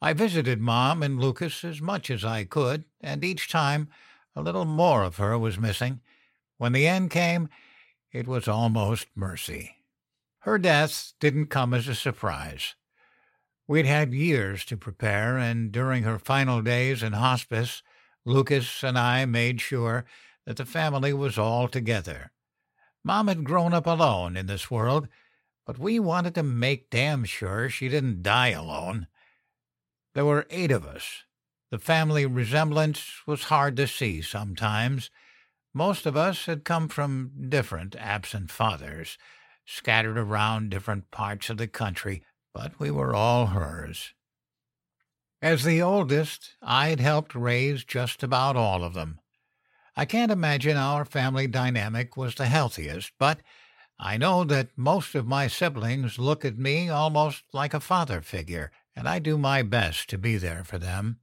[0.00, 3.90] I visited Mom and Lucas as much as I could, and each time
[4.34, 6.00] a little more of her was missing.
[6.58, 7.48] When the end came,
[8.10, 9.76] it was almost mercy.
[10.40, 12.74] Her death didn't come as a surprise.
[13.72, 17.82] We'd had years to prepare, and during her final days in hospice,
[18.26, 20.04] Lucas and I made sure
[20.44, 22.32] that the family was all together.
[23.02, 25.08] Mom had grown up alone in this world,
[25.64, 29.06] but we wanted to make damn sure she didn't die alone.
[30.12, 31.22] There were eight of us.
[31.70, 35.10] The family resemblance was hard to see sometimes.
[35.72, 39.16] Most of us had come from different absent fathers,
[39.64, 42.22] scattered around different parts of the country,
[42.54, 44.14] but we were all hers.
[45.40, 49.18] As the oldest, I'd helped raise just about all of them.
[49.96, 53.40] I can't imagine our family dynamic was the healthiest, but
[53.98, 58.70] I know that most of my siblings look at me almost like a father figure,
[58.96, 61.18] and I do my best to be there for them.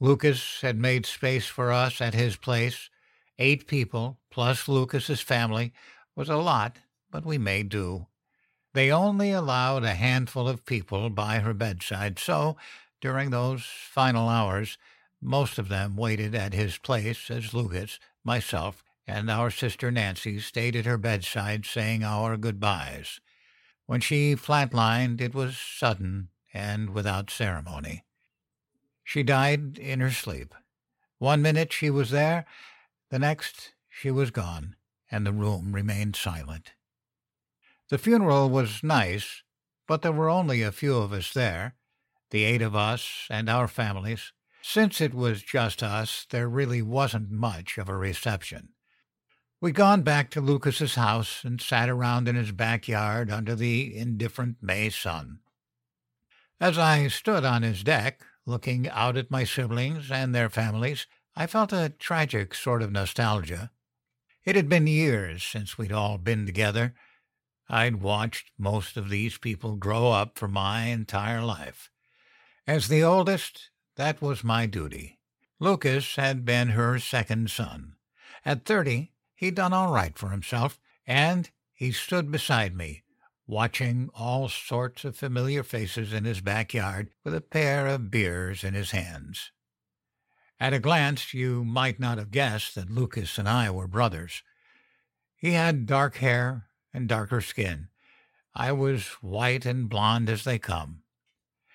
[0.00, 2.90] Lucas had made space for us at his place.
[3.38, 5.72] Eight people, plus Lucas's family,
[6.14, 6.76] was a lot,
[7.10, 8.06] but we made do.
[8.76, 12.58] They only allowed a handful of people by her bedside, so
[13.00, 14.76] during those final hours,
[15.18, 20.76] most of them waited at his place as Lucas, myself, and our sister Nancy stayed
[20.76, 23.18] at her bedside saying our goodbyes.
[23.86, 28.04] When she flatlined, it was sudden and without ceremony.
[29.02, 30.54] She died in her sleep.
[31.16, 32.44] One minute she was there,
[33.08, 34.76] the next she was gone,
[35.10, 36.72] and the room remained silent.
[37.88, 39.42] The funeral was nice,
[39.86, 41.76] but there were only a few of us there,
[42.30, 44.32] the eight of us and our families.
[44.60, 48.70] Since it was just us, there really wasn't much of a reception.
[49.60, 54.56] We'd gone back to Lucas's house and sat around in his backyard under the indifferent
[54.60, 55.38] May sun.
[56.60, 61.06] As I stood on his deck, looking out at my siblings and their families,
[61.36, 63.70] I felt a tragic sort of nostalgia.
[64.44, 66.94] It had been years since we'd all been together.
[67.68, 71.90] I'd watched most of these people grow up for my entire life.
[72.66, 75.18] As the oldest, that was my duty.
[75.58, 77.96] Lucas had been her second son.
[78.44, 83.02] At thirty, he'd done all right for himself, and he stood beside me,
[83.46, 88.74] watching all sorts of familiar faces in his backyard with a pair of beers in
[88.74, 89.50] his hands.
[90.60, 94.42] At a glance, you might not have guessed that Lucas and I were brothers.
[95.36, 97.88] He had dark hair and darker skin.
[98.54, 101.02] I was white and blond as they come.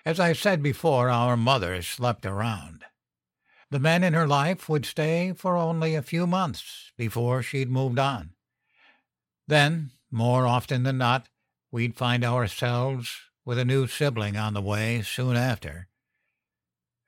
[0.04, 2.84] As I said before, our mother slept around.
[3.70, 8.00] The men in her life would stay for only a few months before she'd moved
[8.00, 8.30] on.
[9.46, 11.28] Then, more often than not,
[11.70, 15.86] we'd find ourselves with a new sibling on the way soon after.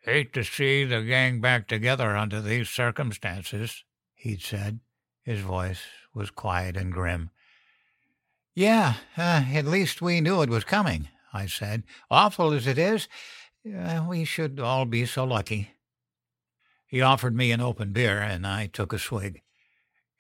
[0.03, 3.83] Hate to see the gang back together under these circumstances,
[4.15, 4.79] he'd said.
[5.25, 5.83] His voice
[6.15, 7.31] was quiet and grim.
[8.55, 11.83] Yeah, uh, at least we knew it was coming, I said.
[12.09, 13.09] Awful as it is,
[13.67, 15.73] uh, we should all be so lucky.
[16.87, 19.43] He offered me an open beer, and I took a swig.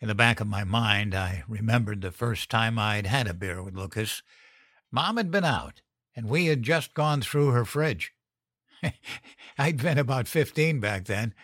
[0.00, 3.62] In the back of my mind, I remembered the first time I'd had a beer
[3.62, 4.22] with Lucas.
[4.90, 5.82] Mom had been out,
[6.16, 8.12] and we had just gone through her fridge.
[9.58, 11.34] I'd been about fifteen back then.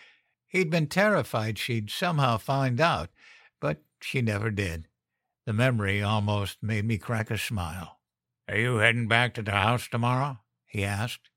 [0.49, 3.11] He'd been terrified she'd somehow find out,
[3.61, 4.89] but she never did.
[5.47, 7.99] The memory almost made me crack a smile.
[8.49, 10.39] Are you heading back to the house tomorrow?
[10.67, 11.31] he asked.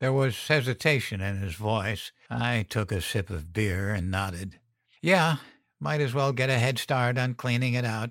[0.00, 2.12] There was hesitation in his voice.
[2.30, 4.58] I took a sip of beer and nodded.
[5.02, 5.36] Yeah,
[5.78, 8.10] might as well get a head start on cleaning it out.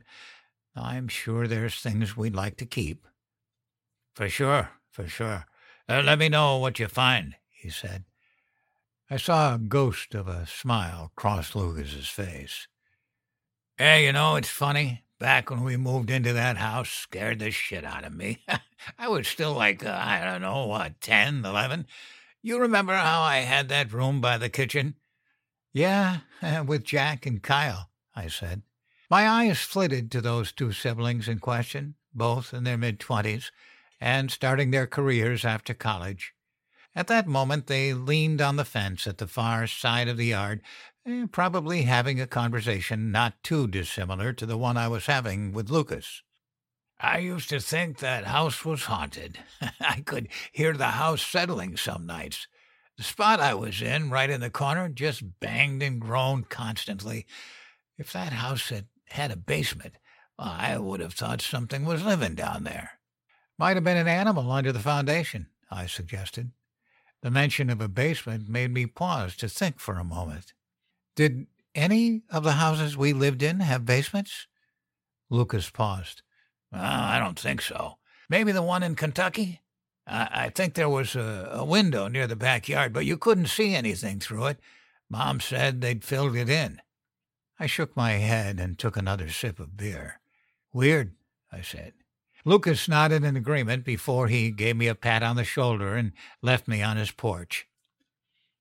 [0.76, 3.08] I'm sure there's things we'd like to keep.
[4.14, 5.46] For sure, for sure.
[5.88, 8.06] Uh, let me know what you find, he said.
[9.10, 12.68] I saw a ghost of a smile cross Lucas's face.
[13.78, 15.04] Hey, you know, it's funny.
[15.20, 18.42] Back when we moved into that house, scared the shit out of me.
[18.98, 21.88] I was still like, uh, I don't know, what, 10, 11?
[22.42, 24.96] You remember how I had that room by the kitchen?
[25.74, 26.20] Yeah,
[26.66, 28.62] with Jack and Kyle, I said.
[29.10, 33.52] My eyes flitted to those two siblings in question, both in their mid twenties,
[34.00, 36.34] and starting their careers after college.
[36.96, 40.62] At that moment, they leaned on the fence at the far side of the yard,
[41.06, 45.70] eh, probably having a conversation not too dissimilar to the one I was having with
[45.70, 46.24] Lucas.
[47.00, 49.39] I used to think that house was haunted.
[49.80, 52.47] I could hear the house settling some nights.
[52.97, 57.26] The spot I was in, right in the corner, just banged and groaned constantly.
[57.97, 59.95] If that house had had a basement,
[60.38, 63.00] I would have thought something was living down there.
[63.58, 66.52] Might have been an animal under the foundation, I suggested.
[67.22, 70.54] The mention of a basement made me pause to think for a moment.
[71.20, 74.48] Did any of the houses we lived in have basements?
[75.30, 76.22] Lucas paused.
[76.72, 77.98] I don't think so.
[78.30, 79.60] Maybe the one in Kentucky?
[80.08, 83.76] I, I think there was a, a window near the backyard, but you couldn't see
[83.76, 84.62] anything through it.
[85.10, 86.82] Mom said they'd filled it in.
[87.60, 90.22] I shook my head and took another sip of beer.
[90.72, 91.16] Weird,
[91.52, 91.96] I said.
[92.46, 96.66] Lucas nodded in agreement before he gave me a pat on the shoulder and left
[96.66, 97.68] me on his porch.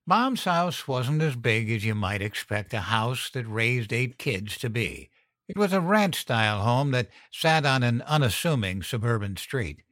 [0.08, 4.56] Mom's house wasn't as big as you might expect a house that raised eight kids
[4.56, 5.10] to be.
[5.46, 9.82] It was a ranch style home that sat on an unassuming suburban street.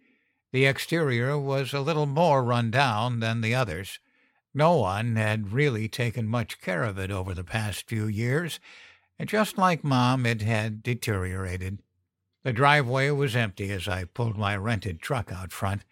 [0.52, 3.98] The exterior was a little more run down than the others.
[4.54, 8.58] No one had really taken much care of it over the past few years,
[9.18, 11.82] and just like Mom, it had deteriorated.
[12.42, 15.82] The driveway was empty as I pulled my rented truck out front.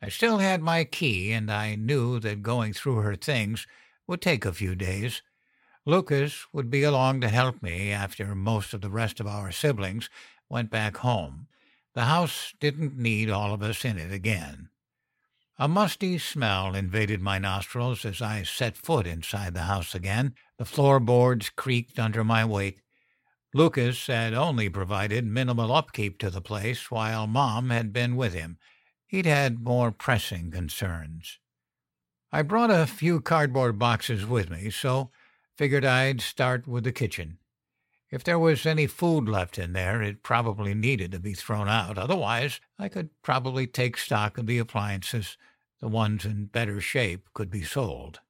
[0.00, 3.66] I still had my key, and I knew that going through her things
[4.06, 5.22] would take a few days.
[5.84, 10.08] Lucas would be along to help me after most of the rest of our siblings
[10.48, 11.48] went back home.
[11.94, 14.68] The house didn't need all of us in it again.
[15.58, 20.34] A musty smell invaded my nostrils as I set foot inside the house again.
[20.58, 22.80] The floorboards creaked under my weight.
[23.52, 28.58] Lucas had only provided minimal upkeep to the place while Mom had been with him.
[29.08, 31.40] He'd had more pressing concerns.
[32.30, 35.10] I brought a few cardboard boxes with me, so
[35.58, 37.38] Figured I'd start with the kitchen.
[38.12, 41.98] If there was any food left in there, it probably needed to be thrown out.
[41.98, 45.36] Otherwise, I could probably take stock of the appliances.
[45.80, 48.20] The ones in better shape could be sold.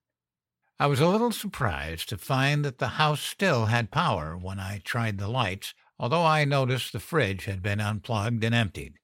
[0.80, 4.80] I was a little surprised to find that the house still had power when I
[4.82, 8.94] tried the lights, although I noticed the fridge had been unplugged and emptied.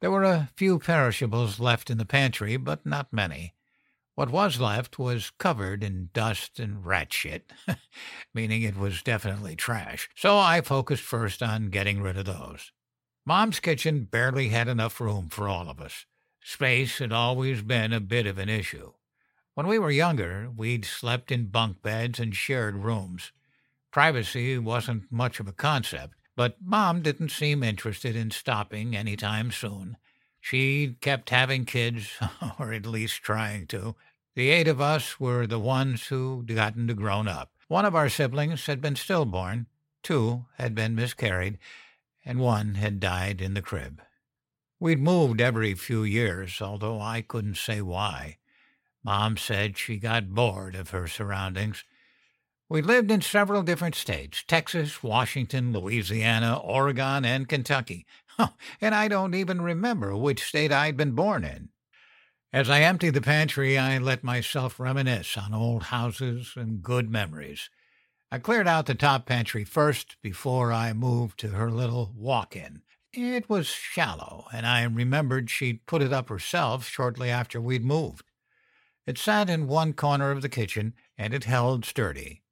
[0.00, 3.54] There were a few perishables left in the pantry, but not many.
[4.14, 7.52] What was left was covered in dust and rat shit,
[8.34, 12.72] meaning it was definitely trash, so I focused first on getting rid of those.
[13.24, 16.06] Mom's kitchen barely had enough room for all of us.
[16.42, 18.92] Space had always been a bit of an issue.
[19.54, 23.32] When we were younger, we'd slept in bunk beds and shared rooms.
[23.90, 29.50] Privacy wasn't much of a concept, but Mom didn't seem interested in stopping any time
[29.50, 29.96] soon.
[30.40, 32.18] She kept having kids,
[32.58, 33.96] or at least trying to.
[34.34, 37.50] The eight of us were the ones who'd gotten to grown up.
[37.68, 39.66] One of our siblings had been stillborn,
[40.02, 41.58] two had been miscarried,
[42.24, 44.02] and one had died in the crib.
[44.78, 48.36] We'd moved every few years, although I couldn't say why.
[49.02, 51.82] Mom said she got bored of her surroundings.
[52.68, 58.06] We lived in several different states Texas, Washington, Louisiana, Oregon, and Kentucky.
[58.80, 61.68] and I don't even remember which state I'd been born in.
[62.52, 67.70] As I emptied the pantry, I let myself reminisce on old houses and good memories.
[68.32, 72.82] I cleared out the top pantry first before I moved to her little walk in.
[73.12, 78.24] It was shallow, and I remembered she'd put it up herself shortly after we'd moved.
[79.06, 82.42] It sat in one corner of the kitchen, and it held sturdy.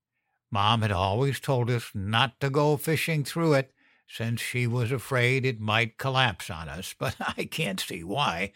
[0.54, 3.72] Mom had always told us not to go fishing through it,
[4.06, 8.52] since she was afraid it might collapse on us, but I can't see why.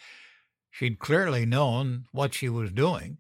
[0.71, 3.19] She'd clearly known what she was doing.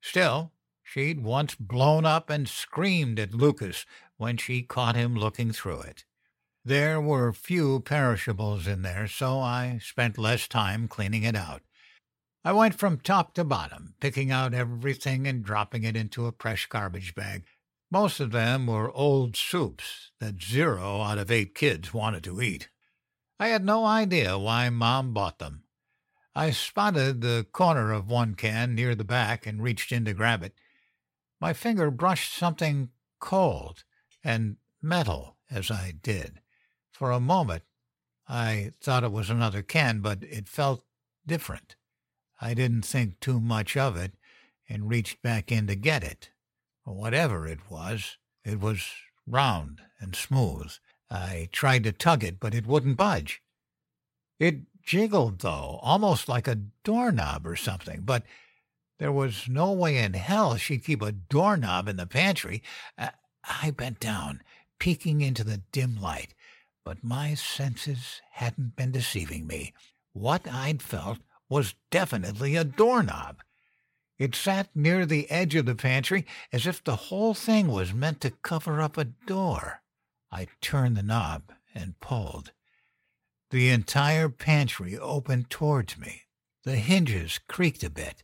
[0.00, 0.52] Still,
[0.84, 3.84] she'd once blown up and screamed at Lucas
[4.16, 6.04] when she caught him looking through it.
[6.64, 11.62] There were few perishables in there, so I spent less time cleaning it out.
[12.44, 16.66] I went from top to bottom, picking out everything and dropping it into a fresh
[16.66, 17.42] garbage bag.
[17.90, 22.68] Most of them were old soups that zero out of eight kids wanted to eat.
[23.40, 25.64] I had no idea why Mom bought them.
[26.34, 30.44] I spotted the corner of one can near the back and reached in to grab
[30.44, 30.54] it.
[31.40, 33.82] My finger brushed something cold
[34.22, 36.40] and metal as I did.
[36.92, 37.64] For a moment,
[38.28, 40.84] I thought it was another can, but it felt
[41.26, 41.74] different.
[42.40, 44.12] I didn't think too much of it
[44.68, 46.30] and reached back in to get it.
[46.84, 48.90] Whatever it was, it was
[49.26, 50.72] round and smooth.
[51.10, 53.42] I tried to tug it, but it wouldn't budge.
[54.38, 58.24] It jiggled, though, almost like a doorknob or something, but
[58.98, 62.62] there was no way in hell she'd keep a doorknob in the pantry.
[62.98, 64.42] I bent down,
[64.78, 66.34] peeking into the dim light,
[66.84, 69.74] but my senses hadn't been deceiving me.
[70.12, 73.42] What I'd felt was definitely a doorknob.
[74.20, 78.20] It sat near the edge of the pantry as if the whole thing was meant
[78.20, 79.80] to cover up a door.
[80.30, 82.52] I turned the knob and pulled.
[83.48, 86.24] The entire pantry opened towards me.
[86.64, 88.22] The hinges creaked a bit,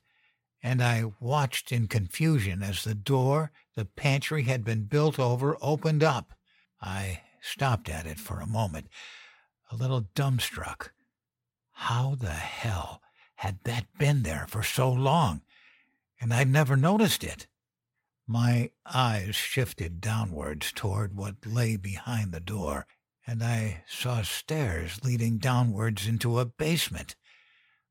[0.63, 6.05] and I watched in confusion as the door the pantry had been built over opened
[6.05, 6.35] up.
[6.79, 8.89] I stopped at it for a moment,
[9.73, 10.91] a little dumbstruck.
[11.73, 13.01] How the hell
[13.37, 15.41] had that been there for so long?
[16.21, 17.47] And I'd never noticed it.
[18.27, 22.87] My eyes shifted downwards toward what lay behind the door,
[23.27, 27.15] and I saw stairs leading downwards into a basement.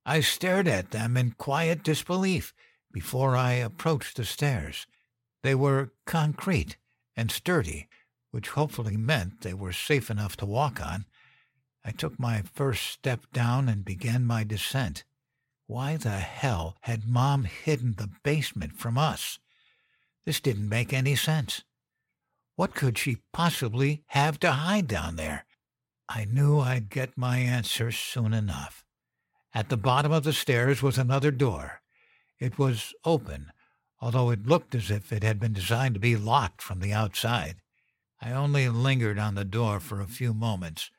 [0.06, 2.54] I stared at them in quiet disbelief
[2.92, 4.88] before I approached the stairs.
[5.42, 6.78] They were concrete
[7.16, 7.88] and sturdy,
[8.32, 11.06] which hopefully meant they were safe enough to walk on.
[11.84, 15.04] I took my first step down and began my descent.
[15.68, 19.40] Why the hell had Mom hidden the basement from us?
[20.24, 21.64] This didn't make any sense.
[22.56, 25.46] What could she possibly have to hide down there?
[26.08, 28.86] I knew I'd get my answer soon enough.
[29.54, 31.82] At the bottom of the stairs was another door.
[32.40, 33.52] It was open,
[34.00, 37.56] although it looked as if it had been designed to be locked from the outside.
[38.22, 40.92] I only lingered on the door for a few moments.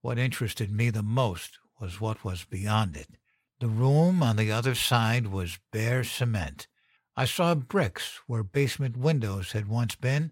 [0.00, 3.17] What interested me the most was what was beyond it.
[3.60, 6.68] The room on the other side was bare cement.
[7.16, 10.30] I saw bricks where basement windows had once been,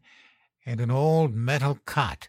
[0.64, 2.28] and an old metal cot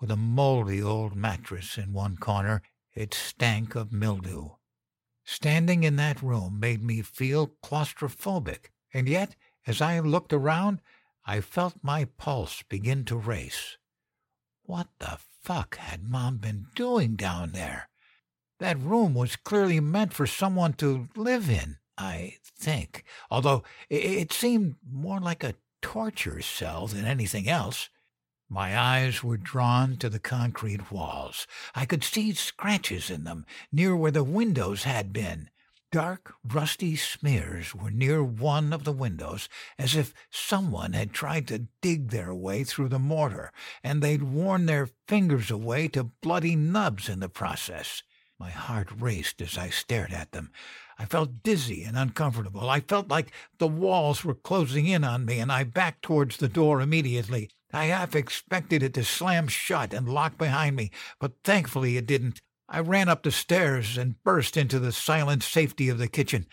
[0.00, 2.62] with a moldy old mattress in one corner.
[2.94, 4.50] It stank of mildew.
[5.22, 10.80] Standing in that room made me feel claustrophobic, and yet, as I looked around,
[11.26, 13.76] I felt my pulse begin to race.
[14.62, 17.90] What the fuck had Mom been doing down there?
[18.58, 24.76] That room was clearly meant for someone to live in, I think, although it seemed
[24.90, 27.88] more like a torture cell than anything else.
[28.48, 31.46] My eyes were drawn to the concrete walls.
[31.74, 35.50] I could see scratches in them near where the windows had been.
[35.92, 39.48] Dark, rusty smears were near one of the windows,
[39.78, 43.52] as if someone had tried to dig their way through the mortar,
[43.82, 48.02] and they'd worn their fingers away to bloody nubs in the process.
[48.38, 50.52] My heart raced as I stared at them.
[50.96, 52.70] I felt dizzy and uncomfortable.
[52.70, 56.48] I felt like the walls were closing in on me, and I backed towards the
[56.48, 57.50] door immediately.
[57.72, 62.40] I half expected it to slam shut and lock behind me, but thankfully it didn't.
[62.68, 66.46] I ran up the stairs and burst into the silent safety of the kitchen.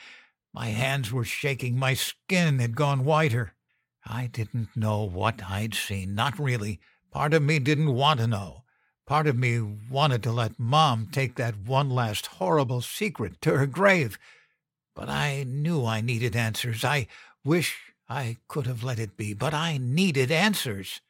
[0.53, 1.77] My hands were shaking.
[1.77, 3.53] My skin had gone whiter.
[4.05, 6.79] I didn't know what I'd seen, not really.
[7.11, 8.64] Part of me didn't want to know.
[9.05, 13.67] Part of me wanted to let Mom take that one last horrible secret to her
[13.67, 14.17] grave,
[14.95, 16.83] but I knew I needed answers.
[16.83, 17.07] I
[17.43, 21.01] wish I could have let it be, but I needed answers.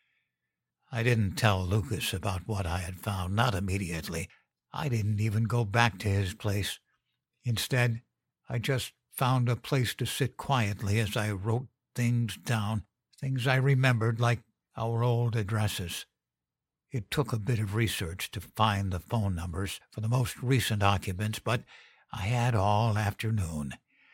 [0.91, 4.27] I didn't tell Lucas about what I had found, not immediately.
[4.73, 6.79] I didn't even go back to his place.
[7.45, 8.01] Instead,
[8.49, 12.83] I just found a place to sit quietly as I wrote things down,
[13.21, 14.41] things I remembered like
[14.75, 16.05] our old addresses.
[16.95, 20.81] It took a bit of research to find the phone numbers for the most recent
[20.81, 21.65] occupants, but
[22.13, 23.73] I had all afternoon.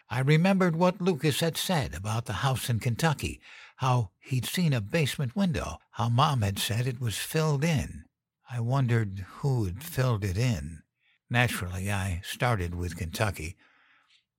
[0.10, 3.40] I remembered what Lucas had said about the house in Kentucky,
[3.76, 8.06] how he'd seen a basement window, how Mom had said it was filled in.
[8.50, 10.82] I wondered who'd filled it in.
[11.30, 13.58] Naturally, I started with Kentucky.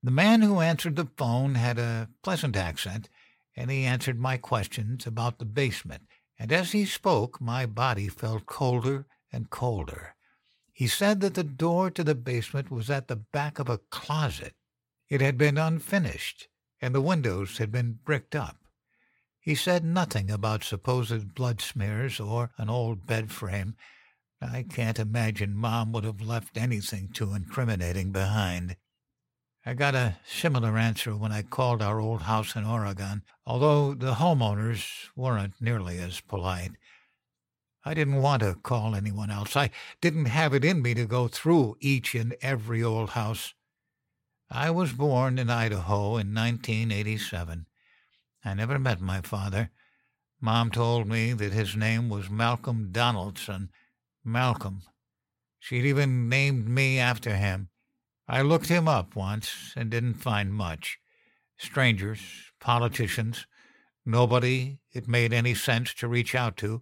[0.02, 3.08] The man who answered the phone had a pleasant accent,
[3.54, 6.08] and he answered my questions about the basement
[6.38, 10.14] and as he spoke, my body felt colder and colder.
[10.72, 14.54] He said that the door to the basement was at the back of a closet.
[15.08, 16.48] It had been unfinished,
[16.80, 18.56] and the windows had been bricked up.
[19.38, 23.76] He said nothing about supposed blood smears or an old bed frame.
[24.40, 28.76] I can't imagine Mom would have left anything too incriminating behind.
[29.64, 34.14] I got a similar answer when I called our old house in Oregon, although the
[34.14, 36.72] homeowners weren't nearly as polite.
[37.84, 39.56] I didn't want to call anyone else.
[39.56, 39.70] I
[40.00, 43.54] didn't have it in me to go through each and every old house.
[44.50, 47.66] I was born in Idaho in 1987.
[48.44, 49.70] I never met my father.
[50.40, 53.70] Mom told me that his name was Malcolm Donaldson.
[54.24, 54.82] Malcolm.
[55.60, 57.68] She'd even named me after him.
[58.32, 60.98] I looked him up once and didn't find much.
[61.58, 62.22] Strangers,
[62.60, 63.46] politicians,
[64.06, 66.80] nobody it made any sense to reach out to.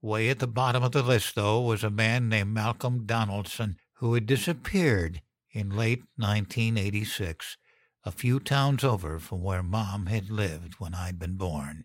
[0.00, 4.14] Way at the bottom of the list, though, was a man named Malcolm Donaldson who
[4.14, 5.20] had disappeared
[5.52, 7.58] in late 1986,
[8.04, 11.84] a few towns over from where Mom had lived when I'd been born.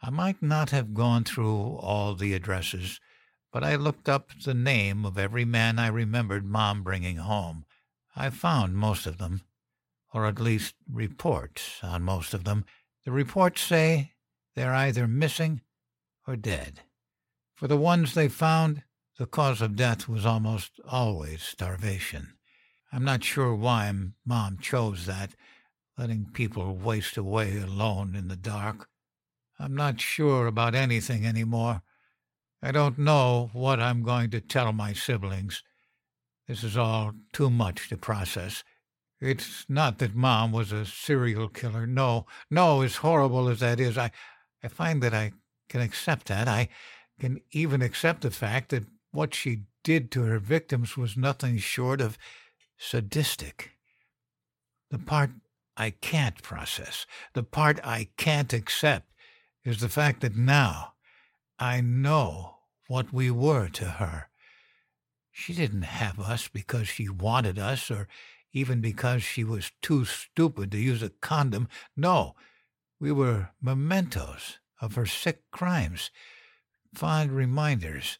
[0.00, 3.00] I might not have gone through all the addresses,
[3.52, 7.64] but I looked up the name of every man I remembered Mom bringing home.
[8.16, 9.42] I found most of them,
[10.14, 12.64] or at least reports on most of them.
[13.04, 14.14] The reports say
[14.54, 15.60] they're either missing
[16.26, 16.80] or dead.
[17.54, 18.82] For the ones they found,
[19.18, 22.34] the cause of death was almost always starvation.
[22.90, 23.92] I'm not sure why
[24.24, 25.34] Mom chose that,
[25.98, 28.88] letting people waste away alone in the dark.
[29.58, 31.82] I'm not sure about anything anymore.
[32.62, 35.62] I don't know what I'm going to tell my siblings.
[36.46, 38.62] This is all too much to process.
[39.20, 41.86] It's not that Mom was a serial killer.
[41.86, 44.10] No, no, as horrible as that is, I,
[44.62, 45.32] I find that I
[45.68, 46.46] can accept that.
[46.48, 46.68] I
[47.18, 52.00] can even accept the fact that what she did to her victims was nothing short
[52.00, 52.18] of
[52.76, 53.72] sadistic.
[54.90, 55.30] The part
[55.76, 59.12] I can't process, the part I can't accept,
[59.64, 60.92] is the fact that now
[61.58, 62.56] I know
[62.88, 64.28] what we were to her.
[65.38, 68.08] She didn't have us because she wanted us or
[68.54, 71.68] even because she was too stupid to use a condom.
[71.94, 72.34] No,
[72.98, 76.10] we were mementos of her sick crimes,
[76.94, 78.18] fond reminders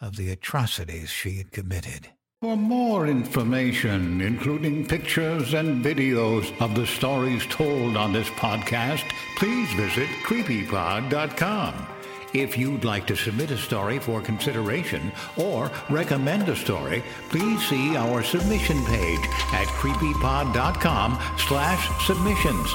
[0.00, 2.08] of the atrocities she had committed.
[2.40, 9.72] For more information, including pictures and videos of the stories told on this podcast, please
[9.74, 11.86] visit creepypod.com.
[12.34, 17.96] If you'd like to submit a story for consideration or recommend a story, please see
[17.96, 19.20] our submission page
[19.52, 22.74] at creepypod.com slash submissions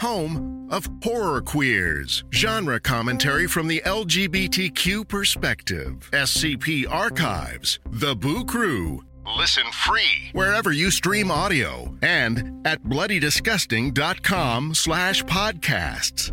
[0.00, 6.08] home of Horror Queers, genre commentary from the LGBTQ perspective.
[6.12, 9.02] SCP Archives, The Boo Crew.
[9.36, 16.32] Listen free wherever you stream audio and at bloodydisgusting.com slash podcasts.